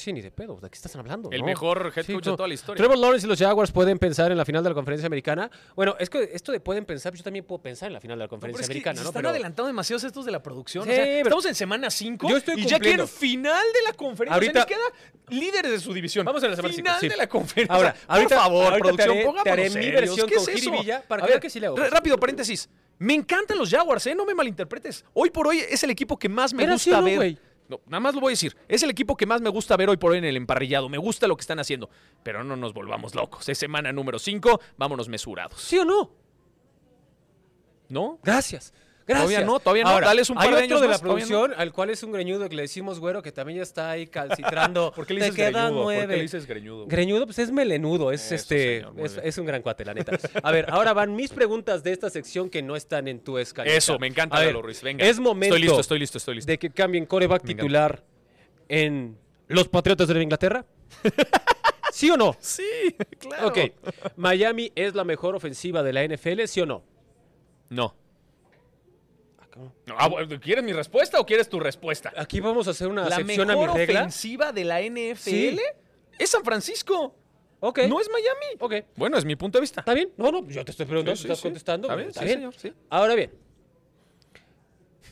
Sí, 0.00 0.12
ni 0.14 0.22
de 0.22 0.30
pedo. 0.30 0.58
¿De 0.60 0.70
qué 0.70 0.76
estás 0.76 0.96
hablando? 0.96 1.28
El 1.30 1.40
no? 1.40 1.46
mejor 1.46 1.92
head 1.94 2.04
Sí, 2.06 2.14
coach 2.14 2.24
no. 2.26 2.30
de 2.32 2.36
toda 2.38 2.48
la 2.48 2.54
historia. 2.54 2.78
Trevor 2.78 2.96
Lawrence 2.96 3.26
y 3.26 3.28
los 3.28 3.38
Jaguars 3.38 3.70
pueden 3.70 3.98
pensar 3.98 4.30
en 4.32 4.38
la 4.38 4.44
final 4.46 4.62
de 4.62 4.70
la 4.70 4.74
conferencia 4.74 5.06
americana. 5.06 5.50
Bueno, 5.76 5.94
es 5.98 6.08
que 6.08 6.30
esto 6.32 6.52
de 6.52 6.60
pueden 6.60 6.86
pensar, 6.86 7.12
yo 7.14 7.22
también 7.22 7.44
puedo 7.44 7.60
pensar 7.60 7.88
en 7.88 7.92
la 7.92 8.00
final 8.00 8.16
de 8.16 8.20
la 8.20 8.24
No, 8.24 8.28
pero 8.28 8.40
conferencia 8.40 8.62
es 8.62 8.68
que 8.68 8.72
americana, 8.72 8.96
se 8.96 9.02
¿no? 9.04 9.10
están 9.10 9.20
Pero 9.20 9.28
adelantando 9.30 9.66
demasiados 9.66 10.04
estos 10.04 10.24
de 10.24 10.32
la 10.32 10.42
producción. 10.42 10.84
Sí, 10.84 10.90
o 10.90 10.94
sea, 10.94 11.04
pero- 11.04 11.18
estamos 11.22 11.44
en 11.46 11.54
semana 11.54 11.90
5 11.90 12.28
Yo 12.30 12.36
estoy 12.38 12.54
y 12.60 12.62
ya 12.66 12.78
quieren 12.78 13.00
cumpliendo. 13.00 13.06
final 13.06 13.62
de 13.74 13.82
la 13.82 13.92
conferencia. 13.92 14.34
Ahorita- 14.34 14.64
o 14.64 14.66
sea, 14.66 14.76
queda 14.76 15.36
líderes 15.38 15.70
de 15.72 15.80
su 15.80 15.92
división. 15.92 16.24
Vamos 16.24 16.42
a 16.42 16.48
la 16.48 16.56
semana 16.56 16.74
Final 16.74 16.92
cinco, 16.94 17.00
sí. 17.00 17.08
de 17.08 17.16
la 17.16 17.28
conferencia. 17.28 17.74
Ahora, 17.76 17.92
por 17.94 18.16
ahorita- 18.16 18.36
favor, 18.36 18.72
ahorita 18.72 18.90
te 18.90 19.02
producción, 19.04 19.34
haré- 19.36 19.42
te 19.44 19.50
haré 19.50 19.70
mi 19.70 19.90
versión 19.90 20.28
¿Qué 20.28 20.34
con 20.36 20.48
es 20.48 20.48
eso? 20.62 20.70
Villa 20.72 21.04
para 21.06 21.24
A 21.24 21.26
ver, 21.26 21.40
que 21.40 21.50
sí 21.50 21.60
le 21.60 21.66
hago. 21.66 21.76
Rápido, 21.76 22.18
paréntesis. 22.18 22.68
Me 22.98 23.14
encantan 23.14 23.56
los 23.56 23.70
Jaguars, 23.70 24.06
¿eh? 24.08 24.14
No 24.14 24.26
me 24.26 24.34
malinterpretes. 24.34 25.04
Hoy 25.14 25.30
por 25.30 25.46
hoy 25.48 25.58
es 25.60 25.82
el 25.84 25.90
equipo 25.90 26.18
que 26.18 26.28
más 26.28 26.52
me 26.52 26.64
Era 26.64 26.72
gusta 26.74 26.98
así, 26.98 27.14
¿no, 27.14 27.20
ver. 27.20 27.38
No, 27.70 27.80
nada 27.86 28.00
más 28.00 28.16
lo 28.16 28.20
voy 28.20 28.30
a 28.30 28.32
decir. 28.32 28.56
Es 28.66 28.82
el 28.82 28.90
equipo 28.90 29.16
que 29.16 29.26
más 29.26 29.40
me 29.40 29.48
gusta 29.48 29.76
ver 29.76 29.88
hoy 29.88 29.96
por 29.96 30.10
hoy 30.10 30.18
en 30.18 30.24
el 30.24 30.36
emparrillado. 30.36 30.88
Me 30.88 30.98
gusta 30.98 31.28
lo 31.28 31.36
que 31.36 31.42
están 31.42 31.60
haciendo. 31.60 31.88
Pero 32.24 32.42
no 32.42 32.56
nos 32.56 32.74
volvamos 32.74 33.14
locos. 33.14 33.48
Es 33.48 33.58
semana 33.58 33.92
número 33.92 34.18
5. 34.18 34.60
Vámonos 34.76 35.08
mesurados. 35.08 35.60
¿Sí 35.60 35.78
o 35.78 35.84
no? 35.84 36.10
¿No? 37.88 38.18
Gracias. 38.24 38.74
Gracias. 39.10 39.28
Todavía 39.28 39.46
no, 39.46 39.58
todavía 39.58 39.82
no. 39.82 39.90
Ahora, 39.90 40.06
Dales 40.06 40.30
un 40.30 40.36
par 40.36 40.46
hay 40.46 40.50
de 40.50 40.56
otro 40.56 40.64
años 40.64 40.80
de 40.82 40.86
la 40.86 40.92
más, 40.92 41.02
todavía 41.02 41.24
no. 41.24 41.28
producción 41.30 41.60
al 41.60 41.72
cual 41.72 41.90
es 41.90 42.02
un 42.04 42.12
greñudo 42.12 42.48
que 42.48 42.54
le 42.54 42.62
decimos 42.62 43.00
güero 43.00 43.22
que 43.22 43.32
también 43.32 43.56
ya 43.56 43.64
está 43.64 43.90
ahí 43.90 44.06
calcitrando. 44.06 44.92
¿Por 44.96 45.04
qué 45.04 45.14
le 45.14 45.20
Te 45.20 45.26
dices 45.26 45.36
quedan 45.36 45.72
greñudo? 45.72 45.84
¿Por 45.84 45.92
qué 45.92 46.06
le 46.06 46.22
dices 46.22 46.46
greñudo? 46.46 46.86
Greñudo, 46.86 47.26
pues 47.26 47.40
es 47.40 47.50
melenudo, 47.50 48.12
es 48.12 48.26
Eso, 48.26 48.36
este, 48.36 48.84
señor, 48.84 49.24
es, 49.24 49.38
un 49.38 49.46
gran 49.46 49.62
cuate, 49.62 49.84
la 49.84 49.94
neta. 49.94 50.16
A 50.44 50.52
ver, 50.52 50.70
ahora 50.70 50.92
van 50.92 51.16
mis 51.16 51.32
preguntas 51.32 51.82
de 51.82 51.90
esta 51.90 52.08
sección 52.08 52.50
que 52.50 52.62
no 52.62 52.76
están 52.76 53.08
en 53.08 53.18
tu 53.18 53.36
escaleta. 53.36 53.76
Eso, 53.76 53.98
me 53.98 54.06
encanta, 54.06 54.36
A 54.36 54.40
ver, 54.40 54.48
Lalo 54.48 54.62
Ruiz. 54.62 54.80
Venga. 54.80 55.04
Es 55.04 55.18
momento 55.18 55.56
Estoy 55.56 55.62
listo, 55.62 55.80
estoy 55.80 55.98
listo, 55.98 56.18
estoy 56.18 56.34
listo. 56.36 56.52
de 56.52 56.58
que 56.58 56.70
cambien 56.70 57.04
coreback 57.04 57.42
titular 57.42 58.04
en 58.68 59.18
los 59.48 59.66
Patriotas 59.66 60.06
de 60.06 60.22
Inglaterra. 60.22 60.64
¿Sí 61.92 62.08
o 62.10 62.16
no? 62.16 62.36
Sí, 62.38 62.96
claro. 63.18 63.48
Ok. 63.48 63.58
Miami 64.16 64.70
es 64.76 64.94
la 64.94 65.02
mejor 65.02 65.34
ofensiva 65.34 65.82
de 65.82 65.92
la 65.92 66.04
NFL, 66.06 66.44
¿sí 66.46 66.60
o 66.60 66.66
no? 66.66 66.84
No. 67.68 67.96
No, 69.86 69.94
ah, 69.98 70.08
¿Quieres 70.40 70.64
mi 70.64 70.72
respuesta 70.72 71.18
o 71.20 71.26
quieres 71.26 71.48
tu 71.48 71.60
respuesta? 71.60 72.12
Aquí 72.16 72.40
vamos 72.40 72.66
a 72.68 72.70
hacer 72.72 72.88
una 72.88 73.08
La 73.08 73.16
sección 73.16 73.50
a 73.50 73.54
mi 73.54 73.60
mejor 73.60 73.76
regla. 73.76 74.00
ofensiva 74.00 74.52
de 74.52 74.64
la 74.64 74.80
NFL 74.80 75.20
Sí. 75.20 75.58
es 76.18 76.30
San 76.30 76.44
Francisco. 76.44 77.14
Ok. 77.60 77.80
No 77.88 78.00
es 78.00 78.08
Miami. 78.10 78.56
Ok. 78.60 78.86
Bueno, 78.96 79.18
es 79.18 79.24
mi 79.24 79.36
punto 79.36 79.58
de 79.58 79.60
vista. 79.60 79.80
¿Está 79.80 79.92
bien? 79.94 80.10
No, 80.16 80.30
no, 80.32 80.46
yo 80.48 80.64
te 80.64 80.70
estoy 80.70 80.86
preguntando, 80.86 81.16
Sí, 81.16 81.22
tú 81.22 81.26
sí, 81.26 81.32
estás 81.32 81.38
sí. 81.38 81.42
contestando. 81.48 81.88
Está 81.88 81.96
bien, 81.96 82.08
Está 82.08 82.20
sí, 82.20 82.26
bien. 82.26 82.38
señor, 82.38 82.54
sí. 82.56 82.72
Ahora 82.88 83.14
bien. 83.14 83.30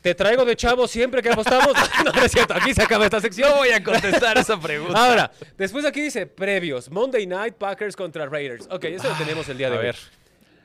Te 0.01 0.15
traigo 0.15 0.45
de 0.45 0.55
chavo 0.55 0.87
siempre 0.87 1.21
que 1.23 1.29
apostamos. 1.29 1.73
no, 2.05 2.13
no 2.13 2.23
es 2.23 2.31
cierto. 2.31 2.55
Aquí 2.55 2.73
se 2.73 2.83
acaba 2.83 3.05
esta 3.05 3.21
sección. 3.21 3.51
No 3.51 3.57
voy 3.57 3.71
a 3.71 3.83
contestar 3.83 4.39
esa 4.39 4.59
pregunta. 4.59 4.97
Ahora, 4.97 5.31
después 5.57 5.85
aquí 5.85 6.01
dice 6.01 6.27
previos. 6.27 6.89
Monday 6.91 7.27
Night 7.27 7.55
Packers 7.55 7.97
contra 7.97 8.27
Raiders. 8.27 8.69
Ok, 8.71 8.85
eso 8.85 9.09
lo 9.09 9.15
tenemos 9.17 9.49
el 9.49 9.59
día 9.59 9.69
de 9.71 9.77
a 9.77 9.79
hoy. 9.81 9.85
ver. 9.87 9.97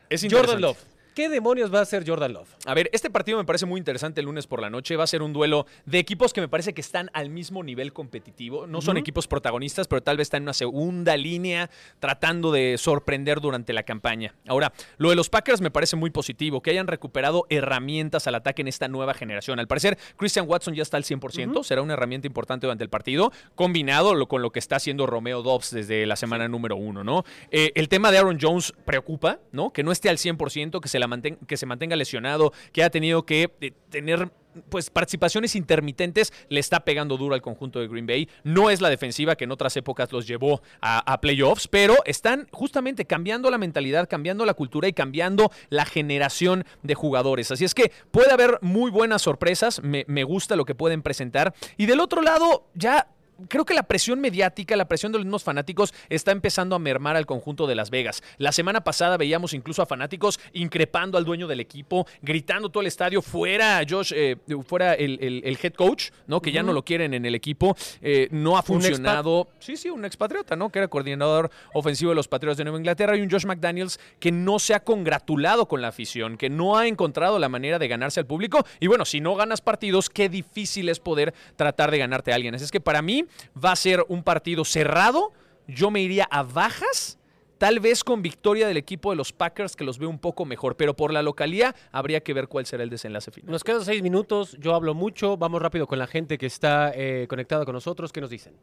Es 0.09 0.25
Jordan. 0.29 0.61
Love. 0.61 0.77
¿Qué 1.13 1.29
demonios 1.29 1.71
va 1.71 1.77
a 1.77 1.83
hacer 1.83 2.03
Jordan 2.07 2.33
Love? 2.33 2.49
A 2.65 2.73
ver, 2.73 2.89
este 2.91 3.11
partido 3.11 3.37
me 3.37 3.45
parece 3.45 3.67
muy 3.67 3.77
interesante 3.77 4.19
el 4.19 4.25
lunes 4.25 4.47
por 4.47 4.59
la 4.59 4.71
noche. 4.71 4.95
Va 4.95 5.03
a 5.03 5.07
ser 5.07 5.21
un 5.21 5.31
duelo 5.31 5.67
de 5.85 5.99
equipos 5.99 6.33
que 6.33 6.41
me 6.41 6.47
parece 6.47 6.73
que 6.73 6.81
están 6.81 7.11
al 7.13 7.29
mismo 7.29 7.61
nivel 7.63 7.93
competitivo. 7.93 8.65
No 8.65 8.81
son 8.81 8.97
equipos 8.97 9.27
protagonistas, 9.27 9.87
pero 9.87 10.01
tal 10.01 10.17
vez 10.17 10.25
están 10.25 10.39
en 10.39 10.43
una 10.45 10.53
segunda 10.53 11.15
línea 11.15 11.69
tratando 11.99 12.51
de 12.51 12.79
sorprender 12.79 13.41
durante 13.41 13.73
la 13.73 13.83
campaña. 13.83 14.33
Ahora, 14.47 14.73
lo 14.97 15.11
de 15.11 15.15
los 15.15 15.29
Packers 15.29 15.61
me 15.61 15.69
parece 15.69 15.95
muy 15.95 16.09
positivo, 16.09 16.61
que 16.61 16.71
hayan 16.71 16.87
recuperado 16.87 17.45
herramientas 17.51 18.25
al 18.25 18.33
ataque 18.33 18.63
en 18.63 18.67
esta 18.67 18.87
nueva 18.87 19.13
generación. 19.13 19.59
Al 19.59 19.67
parecer, 19.67 19.99
Christian 20.17 20.49
Watson 20.49 20.73
ya 20.73 20.81
está 20.81 20.97
al 20.97 21.03
100%, 21.03 21.63
será 21.63 21.83
una 21.83 21.93
herramienta 21.93 22.25
importante 22.25 22.65
durante 22.65 22.83
el 22.83 22.89
partido, 22.89 23.31
combinado 23.53 24.27
con 24.27 24.41
lo 24.41 24.51
que 24.51 24.57
está 24.57 24.77
haciendo 24.77 25.05
Romeo 25.05 25.43
Dobbs 25.43 25.69
desde 25.69 26.07
la 26.07 26.15
semana 26.15 26.47
número 26.47 26.75
uno, 26.75 27.03
¿no? 27.03 27.23
Eh, 27.51 27.71
el 27.75 27.87
tema 27.87 28.11
de 28.11 28.17
Aaron 28.17 28.39
Jones 28.41 28.73
preocupa, 28.83 29.37
¿no? 29.51 29.71
Que 29.71 29.83
no 29.83 29.91
esté 29.91 30.09
al 30.09 30.17
100%, 30.17 30.79
que 30.79 30.87
se, 30.87 31.02
que 31.47 31.57
se 31.57 31.65
mantenga 31.65 31.95
lesionado, 31.95 32.53
que 32.71 32.83
ha 32.83 32.89
tenido 32.89 33.25
que 33.25 33.51
eh, 33.61 33.71
tener 33.89 34.31
pues 34.69 34.89
participaciones 34.89 35.55
intermitentes 35.55 36.31
le 36.49 36.59
está 36.59 36.81
pegando 36.81 37.17
duro 37.17 37.35
al 37.35 37.41
conjunto 37.41 37.79
de 37.79 37.87
Green 37.87 38.05
Bay. 38.05 38.29
No 38.43 38.69
es 38.69 38.81
la 38.81 38.89
defensiva 38.89 39.35
que 39.35 39.45
en 39.45 39.51
otras 39.51 39.75
épocas 39.77 40.11
los 40.11 40.27
llevó 40.27 40.61
a, 40.81 41.19
playoffs, 41.21 41.67
pero 41.67 41.95
están 42.05 42.47
justamente 42.51 43.05
cambiando 43.05 43.49
la 43.49 43.57
mentalidad, 43.57 44.09
cambiando 44.09 44.45
la 44.45 44.53
cultura 44.53 44.87
y 44.87 44.93
cambiando 44.93 45.51
la 45.69 45.85
generación 45.85 46.65
de 46.81 46.95
jugadores. 46.95 47.51
Así 47.51 47.65
es 47.65 47.73
que 47.73 47.91
puede 48.11 48.31
haber 48.31 48.59
muy 48.61 48.91
buenas 48.91 49.21
sorpresas, 49.21 49.81
me 49.81 50.23
gusta 50.23 50.55
lo 50.55 50.65
que 50.65 50.75
pueden 50.75 51.01
presentar. 51.01 51.53
Y 51.77 51.85
del 51.85 51.99
otro 51.99 52.21
lado, 52.21 52.67
ya 52.73 53.07
creo 53.49 53.65
que 53.65 53.73
la 53.73 53.83
presión 53.83 54.19
mediática, 54.19 54.75
la 54.75 54.87
presión 54.87 55.11
de 55.11 55.17
los 55.19 55.25
mismos 55.25 55.43
fanáticos 55.43 55.93
está 56.09 56.31
empezando 56.31 56.75
a 56.75 56.79
mermar 56.79 57.15
al 57.15 57.25
conjunto 57.25 57.67
de 57.67 57.75
Las 57.75 57.89
Vegas. 57.89 58.23
La 58.37 58.51
semana 58.51 58.83
pasada 58.83 59.17
veíamos 59.17 59.53
incluso 59.53 59.81
a 59.81 59.85
fanáticos 59.85 60.39
increpando 60.53 61.17
al 61.17 61.25
dueño 61.25 61.47
del 61.47 61.59
equipo, 61.59 62.05
gritando 62.21 62.69
todo 62.69 62.81
el 62.81 62.87
estadio, 62.87 63.21
fuera 63.21 63.81
Josh, 63.89 64.13
eh, 64.15 64.37
fuera 64.65 64.93
el, 64.93 65.17
el- 65.21 65.41
el 65.45 65.57
head 65.61 65.73
coach, 65.73 66.11
¿no? 66.27 66.41
Que 66.41 66.51
ya 66.51 66.63
no 66.63 66.73
lo 66.73 66.83
quieren 66.83 67.13
en 67.13 67.25
el 67.25 67.35
equipo. 67.35 67.75
Eh, 68.01 68.27
no 68.31 68.57
ha 68.57 68.63
funcionado. 68.63 69.47
Sí, 69.59 69.77
sí, 69.77 69.89
un 69.89 70.05
expatriota, 70.05 70.55
¿no? 70.55 70.69
Que 70.69 70.79
era 70.79 70.87
coordinador 70.87 71.49
ofensivo 71.73 72.09
de 72.11 72.15
los 72.15 72.27
Patriotas 72.27 72.57
de 72.57 72.63
Nueva 72.63 72.77
Inglaterra 72.77 73.15
y 73.17 73.21
un 73.21 73.29
Josh 73.29 73.45
McDaniels 73.45 73.99
que 74.19 74.31
no 74.31 74.59
se 74.59 74.73
ha 74.73 74.79
congratulado 74.83 75.67
con 75.67 75.81
la 75.81 75.89
afición, 75.89 76.37
que 76.37 76.49
no 76.49 76.77
ha 76.77 76.87
encontrado 76.87 77.39
la 77.39 77.49
manera 77.49 77.79
de 77.79 77.87
ganarse 77.87 78.19
al 78.19 78.25
público. 78.25 78.65
Y 78.79 78.87
bueno, 78.87 79.05
si 79.05 79.21
no 79.21 79.35
ganas 79.35 79.61
partidos, 79.61 80.09
qué 80.09 80.29
difícil 80.29 80.89
es 80.89 80.99
poder 80.99 81.33
tratar 81.55 81.91
de 81.91 81.97
ganarte 81.97 82.31
a 82.31 82.35
alguien. 82.35 82.55
Así 82.55 82.63
es 82.65 82.71
que 82.71 82.81
para 82.81 83.01
mí 83.01 83.22
va 83.55 83.71
a 83.71 83.75
ser 83.75 84.05
un 84.07 84.23
partido 84.23 84.65
cerrado. 84.65 85.31
Yo 85.67 85.91
me 85.91 86.01
iría 86.01 86.25
a 86.25 86.43
bajas. 86.43 87.17
Tal 87.63 87.79
vez 87.79 88.03
con 88.03 88.21
victoria 88.21 88.67
del 88.67 88.75
equipo 88.75 89.11
de 89.11 89.15
los 89.15 89.31
Packers, 89.31 89.77
que 89.77 89.85
los 89.85 89.97
veo 89.97 90.09
un 90.09 90.19
poco 90.19 90.43
mejor, 90.43 90.75
pero 90.75 90.97
por 90.97 91.13
la 91.13 91.21
localía 91.23 91.73
habría 91.93 92.19
que 92.19 92.33
ver 92.33 92.49
cuál 92.49 92.65
será 92.65 92.83
el 92.83 92.89
desenlace 92.89 93.31
final. 93.31 93.53
Nos 93.53 93.63
quedan 93.63 93.85
seis 93.85 94.03
minutos, 94.03 94.57
yo 94.59 94.75
hablo 94.75 94.93
mucho, 94.93 95.37
vamos 95.37 95.61
rápido 95.61 95.87
con 95.87 95.97
la 95.97 96.05
gente 96.05 96.37
que 96.37 96.45
está 96.45 96.91
eh, 96.93 97.25
conectada 97.29 97.63
con 97.63 97.73
nosotros. 97.73 98.11
¿Qué 98.11 98.19
nos 98.19 98.29
dicen? 98.29 98.53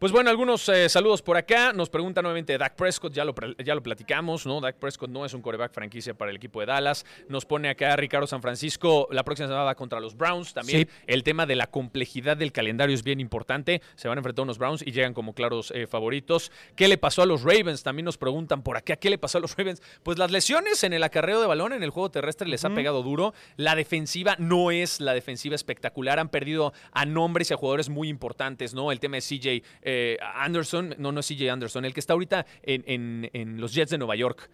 Pues 0.00 0.10
bueno, 0.10 0.28
algunos 0.28 0.68
eh, 0.70 0.88
saludos 0.88 1.22
por 1.22 1.36
acá. 1.36 1.72
Nos 1.72 1.88
pregunta 1.88 2.20
nuevamente 2.20 2.58
Dak 2.58 2.74
Prescott, 2.74 3.12
ya 3.12 3.24
lo, 3.24 3.32
ya 3.64 3.76
lo 3.76 3.82
platicamos, 3.82 4.44
¿no? 4.44 4.60
Dak 4.60 4.74
Prescott 4.74 5.08
no 5.08 5.24
es 5.24 5.34
un 5.34 5.42
coreback 5.42 5.72
franquicia 5.72 6.14
para 6.14 6.32
el 6.32 6.36
equipo 6.36 6.58
de 6.58 6.66
Dallas. 6.66 7.06
Nos 7.28 7.44
pone 7.44 7.68
acá 7.68 7.94
Ricardo 7.94 8.26
San 8.26 8.42
Francisco, 8.42 9.06
la 9.12 9.22
próxima 9.22 9.46
semana 9.46 9.62
va 9.62 9.76
contra 9.76 10.00
los 10.00 10.16
Browns. 10.16 10.52
También 10.52 10.88
Sí. 10.88 10.88
el 11.06 11.22
tema 11.22 11.46
de 11.46 11.54
la 11.54 11.68
complejidad 11.68 12.36
del 12.36 12.50
calendario 12.50 12.92
es 12.92 13.04
bien 13.04 13.20
importante. 13.20 13.82
Se 13.94 14.08
van 14.08 14.18
a 14.18 14.20
enfrentar 14.20 14.42
unos 14.42 14.58
Browns 14.58 14.84
y 14.84 14.90
llegan 14.90 15.14
como 15.14 15.32
claros 15.32 15.70
eh, 15.70 15.86
favoritos. 15.86 16.50
¿Qué 16.74 16.88
le 16.88 16.98
pasó 16.98 17.22
a 17.22 17.26
los 17.26 17.44
Ravens? 17.44 17.84
También 17.84 18.04
nos 18.04 18.18
preguntan 18.48 18.62
por 18.62 18.76
acá, 18.78 18.96
¿qué 18.96 19.10
le 19.10 19.18
pasó 19.18 19.38
a 19.38 19.40
los 19.40 19.54
Ravens? 19.56 19.82
Pues 20.02 20.18
las 20.18 20.30
lesiones 20.30 20.82
en 20.84 20.92
el 20.94 21.02
acarreo 21.02 21.40
de 21.40 21.46
balón, 21.46 21.72
en 21.74 21.82
el 21.82 21.90
juego 21.90 22.10
terrestre, 22.10 22.48
les 22.48 22.64
ha 22.64 22.70
pegado 22.70 23.02
duro. 23.02 23.34
La 23.56 23.74
defensiva 23.74 24.36
no 24.38 24.70
es 24.70 25.00
la 25.00 25.12
defensiva 25.12 25.54
espectacular. 25.54 26.18
Han 26.18 26.30
perdido 26.30 26.72
a 26.92 27.04
nombres 27.04 27.50
y 27.50 27.54
a 27.54 27.56
jugadores 27.56 27.88
muy 27.90 28.08
importantes, 28.08 28.72
¿no? 28.74 28.90
El 28.90 29.00
tema 29.00 29.16
de 29.16 29.22
CJ 29.22 29.62
eh, 29.82 30.16
Anderson, 30.34 30.94
no, 30.98 31.12
no 31.12 31.20
es 31.20 31.28
CJ 31.28 31.50
Anderson, 31.50 31.84
el 31.84 31.92
que 31.92 32.00
está 32.00 32.14
ahorita 32.14 32.46
en, 32.62 32.84
en- 32.86 33.30
en 33.34 33.60
los 33.60 33.74
Jets 33.74 33.90
de 33.90 33.98
Nueva 33.98 34.16
York. 34.16 34.48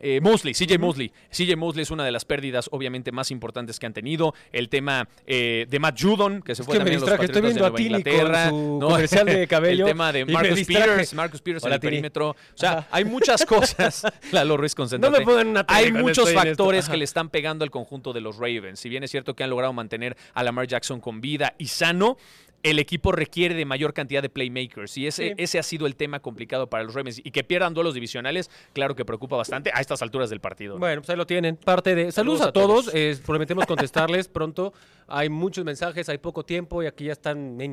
Eh, 0.00 0.20
Mosley, 0.20 0.54
CJ 0.54 0.78
Mosley. 0.78 1.12
CJ 1.30 1.56
Mosley 1.56 1.82
es 1.82 1.90
una 1.90 2.04
de 2.04 2.12
las 2.12 2.24
pérdidas, 2.24 2.68
obviamente, 2.72 3.12
más 3.12 3.30
importantes 3.30 3.78
que 3.78 3.86
han 3.86 3.92
tenido. 3.94 4.34
El 4.52 4.68
tema 4.68 5.08
eh, 5.26 5.66
de 5.68 5.78
Matt 5.78 6.00
Judon, 6.00 6.40
que 6.42 6.54
se 6.54 6.62
fue 6.62 6.74
que 6.74 6.78
también 6.78 6.98
a 6.98 7.00
los 7.00 7.10
distraje, 7.10 7.26
estoy 7.26 7.42
Patriotas 7.42 7.54
de 7.54 7.60
viendo 7.60 7.66
a 7.66 7.70
Nueva 7.70 7.76
Tini 7.76 8.02
con 8.02 8.12
Inglaterra. 8.12 8.48
su 8.48 8.78
comercial 8.80 9.26
de 9.26 9.46
cabello 9.48 9.84
El 9.86 9.90
tema 9.90 10.12
de 10.12 10.24
Marcus. 10.24 10.64
Peters, 10.64 11.14
Marcus 11.14 11.40
Peters 11.42 11.64
Hola, 11.64 11.74
en 11.74 11.76
el 11.76 11.80
Tini. 11.80 11.90
perímetro. 11.90 12.30
O 12.30 12.36
sea, 12.54 12.70
Ajá. 12.78 12.88
hay 12.90 13.04
muchas 13.04 13.44
cosas. 13.44 14.04
Lalo 14.32 14.56
Ruiz. 14.56 14.68
No 14.98 15.10
me 15.10 15.18
una 15.24 15.64
tele 15.64 15.78
Hay 15.78 15.92
muchos 15.92 16.32
factores 16.32 16.88
que 16.88 16.96
le 16.96 17.04
están 17.04 17.30
pegando 17.30 17.64
al 17.64 17.70
conjunto 17.70 18.12
de 18.12 18.20
los 18.20 18.36
Ravens. 18.36 18.78
Si 18.78 18.88
bien 18.88 19.02
es 19.02 19.10
cierto 19.10 19.34
que 19.34 19.44
han 19.44 19.50
logrado 19.50 19.72
mantener 19.72 20.16
a 20.34 20.42
Lamar 20.42 20.66
Jackson 20.66 21.00
con 21.00 21.20
vida 21.20 21.54
y 21.58 21.66
sano, 21.66 22.16
el 22.62 22.78
equipo 22.78 23.12
requiere 23.12 23.54
de 23.54 23.64
mayor 23.64 23.94
cantidad 23.94 24.20
de 24.20 24.28
playmakers 24.28 24.96
y 24.98 25.06
ese, 25.06 25.28
Sí. 25.28 25.34
ese 25.38 25.58
ha 25.58 25.62
sido 25.62 25.86
el 25.86 25.94
tema 25.96 26.20
complicado 26.20 26.68
para 26.68 26.82
los 26.84 26.94
Ravens. 26.94 27.20
Y 27.24 27.30
que 27.30 27.44
pierdan 27.44 27.72
duelos 27.74 27.94
divisionales, 27.94 28.50
claro 28.72 28.94
que 28.96 29.04
preocupa 29.04 29.36
bastante 29.36 29.70
a 29.72 29.80
estas 29.80 30.02
alturas 30.02 30.28
del 30.30 30.40
partido. 30.40 30.78
Bueno, 30.78 31.00
pues 31.02 31.10
ahí 31.10 31.16
lo 31.16 31.26
tienen. 31.26 31.56
Parte 31.56 31.94
de. 31.94 32.10
Saludos, 32.12 32.40
Saludos 32.40 32.40
a 32.42 32.48
a 32.48 32.52
todos. 32.52 32.84
todos. 32.86 32.94
eh, 32.94 33.16
prometemos 33.24 33.64
contestarles 33.66 34.28
pronto. 34.28 34.72
Hay 35.10 35.30
muchos 35.30 35.64
mensajes, 35.64 36.08
hay 36.10 36.18
poco 36.18 36.44
tiempo 36.44 36.82
y 36.82 36.86
aquí 36.86 37.04
ya 37.04 37.12
están. 37.12 37.58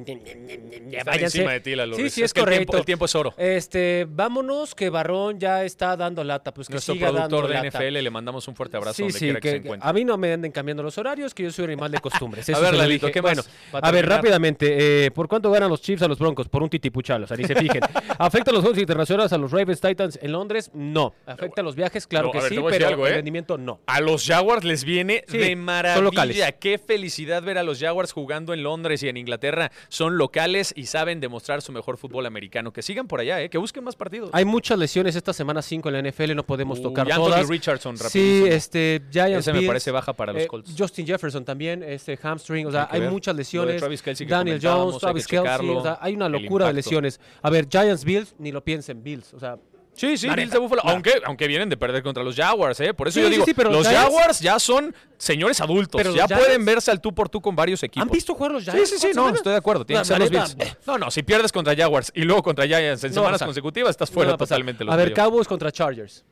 Ya 0.89 1.03
váyanse. 1.03 1.39
encima 1.39 1.51
de 1.53 1.59
ti, 1.59 1.75
Lalo 1.75 1.95
Sí, 1.95 2.09
sí, 2.09 2.21
es, 2.23 2.33
que 2.33 2.39
el 2.39 2.45
correcto. 2.45 2.61
tiempo- 2.65 2.77
el 2.77 2.85
tiempo 2.85 3.05
es 3.05 3.15
oro. 3.15 3.33
Este, 3.37 4.05
vámonos, 4.09 4.75
que 4.75 4.89
Barrón 4.89 5.39
ya 5.39 5.63
está 5.63 5.97
dando 5.97 6.23
lata. 6.23 6.53
Pues 6.53 6.67
que 6.67 6.73
Nuestro 6.73 6.93
siga 6.93 7.07
productor 7.09 7.31
dando 7.43 7.47
de 7.47 7.53
lata. 7.55 7.79
NFL, 7.79 8.03
le 8.03 8.09
mandamos 8.09 8.47
un 8.47 8.55
fuerte 8.55 8.77
abrazo 8.77 8.95
Sí, 8.95 9.03
donde 9.03 9.19
sí, 9.19 9.25
quiera 9.25 9.39
que, 9.39 9.47
que, 9.47 9.51
se 9.51 9.57
encuentre. 9.57 9.89
a 9.89 9.93
mí 9.93 10.05
no 10.05 10.17
me 10.17 10.31
anden 10.33 10.51
cambiando 10.51 10.83
los 10.83 10.97
horarios, 10.97 11.33
que 11.33 11.43
yo 11.43 11.51
soy 11.51 11.65
un 11.65 11.71
animal 11.71 11.91
de 11.91 11.99
costumbres. 11.99 12.47
A 12.55 12.59
ver, 12.59 12.73
Lalito. 12.75 13.11
¿qué 13.11 13.21
Bueno, 13.21 13.41
más? 13.73 13.83
A 13.83 13.91
ver, 13.91 14.05
rápidamente. 14.07 14.74
Eh, 14.77 15.11
¿por 15.13 15.27
cuánto 15.27 15.49
ganan 15.51 15.69
los 15.69 15.81
Chiefs 15.81 16.01
a 16.03 16.07
los 16.07 16.19
Broncos? 16.19 16.47
Por 16.49 16.61
un 16.63 16.69
titipuchalo, 16.69 17.25
o 17.25 17.27
sea, 17.27 17.37
ni 17.37 17.45
se 17.45 17.55
fijen. 17.55 17.81
¿Afecta 18.17 18.51
a 18.51 18.53
los 18.53 18.61
juegos 18.61 18.79
internacionales 18.79 19.31
a 19.33 19.37
los 19.37 19.51
Ravens 19.51 19.79
Titans 19.79 20.19
en 20.21 20.31
Londres? 20.31 20.69
No. 20.73 21.13
¿Afecta 21.25 21.61
a 21.61 21.63
los 21.63 21.75
viajes? 21.75 22.07
Claro 22.07 22.27
No, 22.27 22.31
que 22.33 22.39
ver, 22.39 22.49
sí, 22.49 22.59
pero 22.69 22.87
algo, 22.87 23.07
el 23.07 23.13
¿eh? 23.13 23.15
rendimiento 23.15 23.57
no. 23.57 23.79
A 23.87 24.01
los 24.01 24.25
Jaguars 24.25 24.63
les 24.63 24.83
viene 24.83 25.23
Sí, 25.27 25.37
de 25.37 25.55
maravilla. 25.55 26.51
Qué 26.53 26.77
felicidad 26.77 27.41
ver 27.43 27.57
a 27.57 27.63
los 27.63 27.79
Jaguars 27.79 28.11
jugando 28.11 28.53
en 28.53 28.63
Londres 28.63 29.01
y 29.03 29.09
en 29.09 29.17
Inglaterra. 29.17 29.71
Son 29.87 30.17
locales 30.17 30.73
y 30.75 30.85
saben 30.87 31.19
demostrar 31.19 31.61
su 31.61 31.71
mejor 31.71 31.97
fútbol 31.97 32.25
americano. 32.25 32.73
Que 32.73 32.81
sigan 32.81 33.07
por 33.07 33.19
allá, 33.19 33.41
¿eh? 33.41 33.49
que 33.49 33.57
busquen 33.57 33.83
más 33.83 33.95
partidos. 33.95 34.29
Hay 34.33 34.45
muchas 34.45 34.77
lesiones 34.77 35.15
esta 35.15 35.33
semana 35.33 35.61
5 35.61 35.89
en 35.89 35.93
la 36.03 36.09
NFL, 36.11 36.35
no 36.35 36.43
podemos 36.43 36.81
tocar 36.81 37.05
Anthony 37.11 37.23
todas. 37.25 37.47
Richardson, 37.47 37.97
Sí, 37.97 38.03
rapidísimo. 38.03 38.47
este, 38.47 39.01
Giants 39.11 39.47
Ese 39.47 39.53
me 39.59 39.65
parece 39.67 39.91
baja 39.91 40.13
para 40.13 40.33
los 40.33 40.43
eh, 40.43 40.47
Colts. 40.47 40.73
Justin 40.77 41.05
Jefferson 41.07 41.45
también, 41.45 41.83
este 41.83 42.17
hamstring, 42.17 42.67
o 42.67 42.71
sea, 42.71 42.87
Hay 42.91 43.01
hay 43.01 43.09
muchas 43.09 43.35
lesiones. 43.35 43.81
Daniel 44.27 44.59
Jones, 44.73 44.97
Travis 44.99 45.27
Kelsey, 45.27 45.43
checarlo, 45.51 45.77
o 45.79 45.83
sea, 45.83 45.97
hay 46.01 46.15
una 46.15 46.29
locura 46.29 46.67
de 46.67 46.73
lesiones. 46.73 47.19
A 47.41 47.49
ver, 47.49 47.67
Giants 47.69 48.03
Bills, 48.03 48.35
ni 48.39 48.51
lo 48.51 48.63
piensen, 48.63 49.03
Bills, 49.03 49.33
o 49.33 49.39
sea, 49.39 49.57
Sí, 49.97 50.17
sí, 50.17 50.27
Bills 50.27 50.51
de 50.51 50.57
Buffalo. 50.59 50.81
claro. 50.81 50.93
Aunque, 50.95 51.21
aunque 51.23 51.47
vienen 51.47 51.69
de 51.69 51.77
perder 51.77 52.03
contra 52.03 52.21
los 52.21 52.35
Jaguars, 52.35 52.77
¿eh? 52.81 52.93
Por 52.93 53.07
eso 53.07 53.15
Sí, 53.15 53.21
yo 53.21 53.27
sí, 53.27 53.33
digo, 53.35 53.45
sí, 53.45 53.53
pero 53.53 53.71
los 53.71 53.87
Jaguars 53.87 54.41
ya 54.41 54.59
son 54.59 54.93
señores 55.17 55.61
adultos. 55.61 56.01
Pero 56.01 56.13
ya 56.13 56.27
pueden 56.27 56.65
verse 56.65 56.91
al 56.91 56.99
tú 56.99 57.15
por 57.15 57.29
tú 57.29 57.39
con 57.41 57.55
varios 57.55 57.81
equipos. 57.81 58.05
¿han 58.05 58.11
visto 58.11 58.33
jugar 58.35 58.51
los 58.51 58.65
Sí, 58.65 58.71
Giants? 58.71 58.89
sí, 58.89 58.95
sí, 58.97 59.01
¿Cuántas 59.03 59.15
no, 59.15 59.21
semanas? 59.21 59.37
estoy 59.37 59.51
de 59.53 59.57
acuerdo. 59.57 59.85
Tienen 59.85 59.99
La 59.99 60.17
que 60.17 60.23
ser 60.27 60.33
los 60.33 60.53
Bills. 60.57 60.77
No, 60.85 60.97
no, 60.97 61.09
si 61.11 61.23
pierdes 61.23 61.49
contra 61.53 61.73
Jaguars 61.73 62.11
y 62.13 62.23
luego 62.23 62.43
contra 62.43 62.65
Giants 62.67 63.05
en 63.05 63.11
No 63.11 63.21
semanas 63.21 63.41
consecutivas, 63.41 63.91
estás 63.91 64.09
No 64.09 64.13
fuera 64.15 64.31
pasar. 64.31 64.47
totalmente. 64.57 64.83
los 64.83 64.93
A 64.93 64.97
ver. 64.97 65.13
Cowboys 65.13 65.47
contra 65.47 65.71
Chargers. 65.71 66.25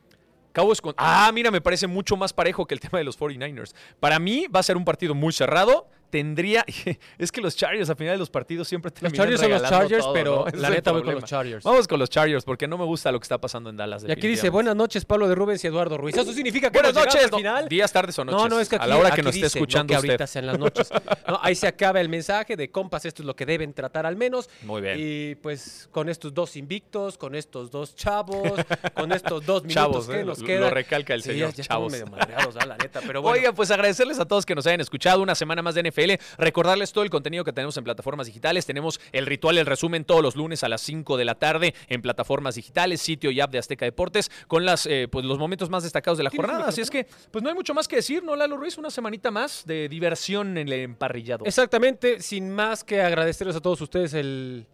Cowboys 0.52 0.82
con... 0.82 0.94
Ah, 0.98 1.30
mira, 1.32 1.50
me 1.50 1.62
parece 1.62 1.86
mucho 1.86 2.16
más 2.18 2.34
parejo 2.34 2.66
que 2.66 2.74
el 2.74 2.80
tema 2.80 2.98
de 2.98 3.04
los 3.04 3.18
49ers. 3.18 3.72
Para 3.98 4.18
mí 4.18 4.46
va 4.54 4.60
a 4.60 4.62
ser 4.62 4.76
un 4.76 4.84
partido 4.84 5.14
muy 5.14 5.32
cerrado. 5.32 5.88
Tendría... 6.14 6.64
Es 7.18 7.32
que 7.32 7.40
los 7.40 7.56
Chargers 7.56 7.90
al 7.90 7.96
final 7.96 8.14
de 8.14 8.18
los 8.18 8.30
partidos 8.30 8.68
siempre 8.68 8.90
Los 8.90 9.00
terminan 9.00 9.16
Chargers 9.16 9.40
son 9.40 9.50
los 9.50 9.62
Chargers, 9.68 10.04
todo, 10.04 10.12
pero 10.12 10.46
la 10.54 10.70
neta 10.70 10.92
voy 10.92 11.02
con 11.02 11.14
los 11.16 11.24
Chargers. 11.24 11.64
Vamos 11.64 11.88
con 11.88 11.98
los 11.98 12.08
Chargers 12.08 12.44
porque 12.44 12.68
no 12.68 12.78
me 12.78 12.84
gusta 12.84 13.10
lo 13.10 13.18
que 13.18 13.24
está 13.24 13.40
pasando 13.40 13.68
en 13.68 13.76
Dallas. 13.76 14.04
Y 14.06 14.12
aquí 14.12 14.28
dice, 14.28 14.48
buenas 14.48 14.76
noches, 14.76 15.04
Pablo 15.04 15.26
de 15.26 15.34
Rubens 15.34 15.64
y 15.64 15.66
Eduardo 15.66 15.98
Ruiz. 15.98 16.16
¿Eso 16.16 16.32
significa 16.32 16.70
que 16.70 16.78
Buenas 16.78 16.94
noches. 16.94 17.24
al 17.24 17.30
no, 17.32 17.36
final? 17.38 17.68
días, 17.68 17.90
tardes 17.92 18.16
o 18.20 18.24
noches. 18.24 18.40
No, 18.42 18.48
no, 18.48 18.60
es 18.60 18.68
que 18.68 18.76
aquí, 18.76 18.84
a 18.84 18.86
la 18.86 18.96
hora 18.96 19.10
que 19.10 19.24
nos 19.24 19.34
esté 19.34 19.48
escuchando 19.48 19.92
no, 19.92 20.00
que 20.00 20.06
ahorita 20.06 20.26
sean 20.28 20.46
las 20.46 20.56
noches. 20.56 20.88
No, 21.26 21.40
ahí 21.42 21.56
se 21.56 21.66
acaba 21.66 22.00
el 22.00 22.08
mensaje 22.08 22.54
de 22.54 22.70
compas, 22.70 23.04
esto 23.06 23.22
es 23.22 23.26
lo 23.26 23.34
que 23.34 23.44
deben 23.44 23.74
tratar 23.74 24.06
al 24.06 24.14
menos. 24.14 24.48
Muy 24.62 24.82
bien. 24.82 24.96
Y 24.96 25.34
pues 25.34 25.88
con 25.90 26.08
estos 26.08 26.32
dos 26.32 26.54
invictos, 26.54 27.18
con 27.18 27.34
estos 27.34 27.72
dos 27.72 27.96
chavos, 27.96 28.52
con 28.94 29.10
estos 29.10 29.44
dos 29.44 29.62
minutos 29.64 29.74
Chavos, 29.74 30.06
que 30.06 30.20
eh, 30.20 30.24
nos 30.24 30.40
quedan. 30.40 30.60
lo 30.60 30.70
recalca 30.70 31.12
el 31.14 31.22
Sí, 31.24 31.30
señor, 31.30 31.50
ya, 31.50 31.56
ya 31.56 31.64
chavos. 31.64 31.92
estamos 31.92 31.92
medio 31.92 32.06
madreados, 32.06 32.54
la 32.54 32.76
neta, 32.76 33.00
pero 33.04 33.20
bueno. 33.22 33.36
Oiga, 33.36 33.52
pues 33.52 33.72
agradecerles 33.72 34.20
a 34.20 34.26
todos 34.26 34.46
que 34.46 34.54
nos 34.54 34.64
hayan 34.68 34.80
escuchado 34.80 35.20
una 35.20 35.34
semana 35.34 35.60
más 35.60 35.74
de 35.74 35.82
NFL. 35.90 36.03
Recordarles 36.38 36.92
todo 36.92 37.04
el 37.04 37.10
contenido 37.10 37.44
que 37.44 37.52
tenemos 37.52 37.76
en 37.76 37.84
plataformas 37.84 38.26
digitales. 38.26 38.66
Tenemos 38.66 39.00
el 39.12 39.26
ritual, 39.26 39.58
el 39.58 39.66
resumen 39.66 40.04
todos 40.04 40.22
los 40.22 40.36
lunes 40.36 40.64
a 40.64 40.68
las 40.68 40.80
5 40.82 41.16
de 41.16 41.24
la 41.24 41.34
tarde 41.34 41.74
en 41.88 42.02
plataformas 42.02 42.54
digitales, 42.54 43.00
sitio 43.00 43.30
y 43.30 43.40
app 43.40 43.50
de 43.50 43.58
Azteca 43.58 43.84
Deportes, 43.84 44.30
con 44.46 44.64
las, 44.64 44.86
eh, 44.86 45.08
pues, 45.10 45.24
los 45.24 45.38
momentos 45.38 45.70
más 45.70 45.82
destacados 45.82 46.18
de 46.18 46.24
la 46.24 46.30
¿Tienes 46.30 46.46
jornada. 46.46 46.68
Así 46.68 46.80
es 46.80 46.90
que, 46.90 47.06
pues 47.30 47.42
no 47.42 47.48
hay 47.48 47.54
mucho 47.54 47.74
más 47.74 47.88
que 47.88 47.96
decir, 47.96 48.22
¿no, 48.22 48.36
Lalo 48.36 48.56
Ruiz? 48.56 48.78
Una 48.78 48.90
semanita 48.90 49.30
más 49.30 49.64
de 49.66 49.88
diversión 49.88 50.58
en 50.58 50.68
el 50.68 50.72
emparrillado. 50.74 51.44
Exactamente, 51.44 52.20
sin 52.20 52.50
más 52.50 52.84
que 52.84 53.00
agradecerles 53.00 53.56
a 53.56 53.60
todos 53.60 53.80
ustedes 53.80 54.14
el 54.14 54.66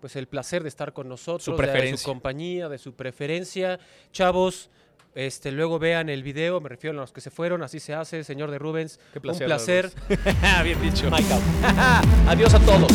pues 0.00 0.14
el 0.14 0.28
placer 0.28 0.62
de 0.62 0.68
estar 0.68 0.92
con 0.92 1.08
nosotros, 1.08 1.44
Su 1.44 1.56
de 1.56 1.96
su 1.96 2.04
compañía, 2.04 2.68
de 2.68 2.78
su 2.78 2.94
preferencia. 2.94 3.80
Chavos, 4.12 4.70
este 5.16 5.50
luego 5.50 5.78
vean 5.78 6.10
el 6.10 6.22
video, 6.22 6.60
me 6.60 6.68
refiero 6.68 6.96
a 6.96 7.00
los 7.00 7.10
que 7.10 7.22
se 7.22 7.30
fueron, 7.30 7.62
así 7.62 7.80
se 7.80 7.94
hace, 7.94 8.22
señor 8.22 8.50
de 8.50 8.58
Rubens. 8.58 9.00
Qué 9.14 9.18
Un 9.18 9.22
placer, 9.22 9.46
placer. 9.46 9.92
Bien 10.62 10.80
dicho. 10.82 11.06
Out. 11.06 11.42
Adiós 12.28 12.52
a 12.52 12.60
todos. 12.60 12.90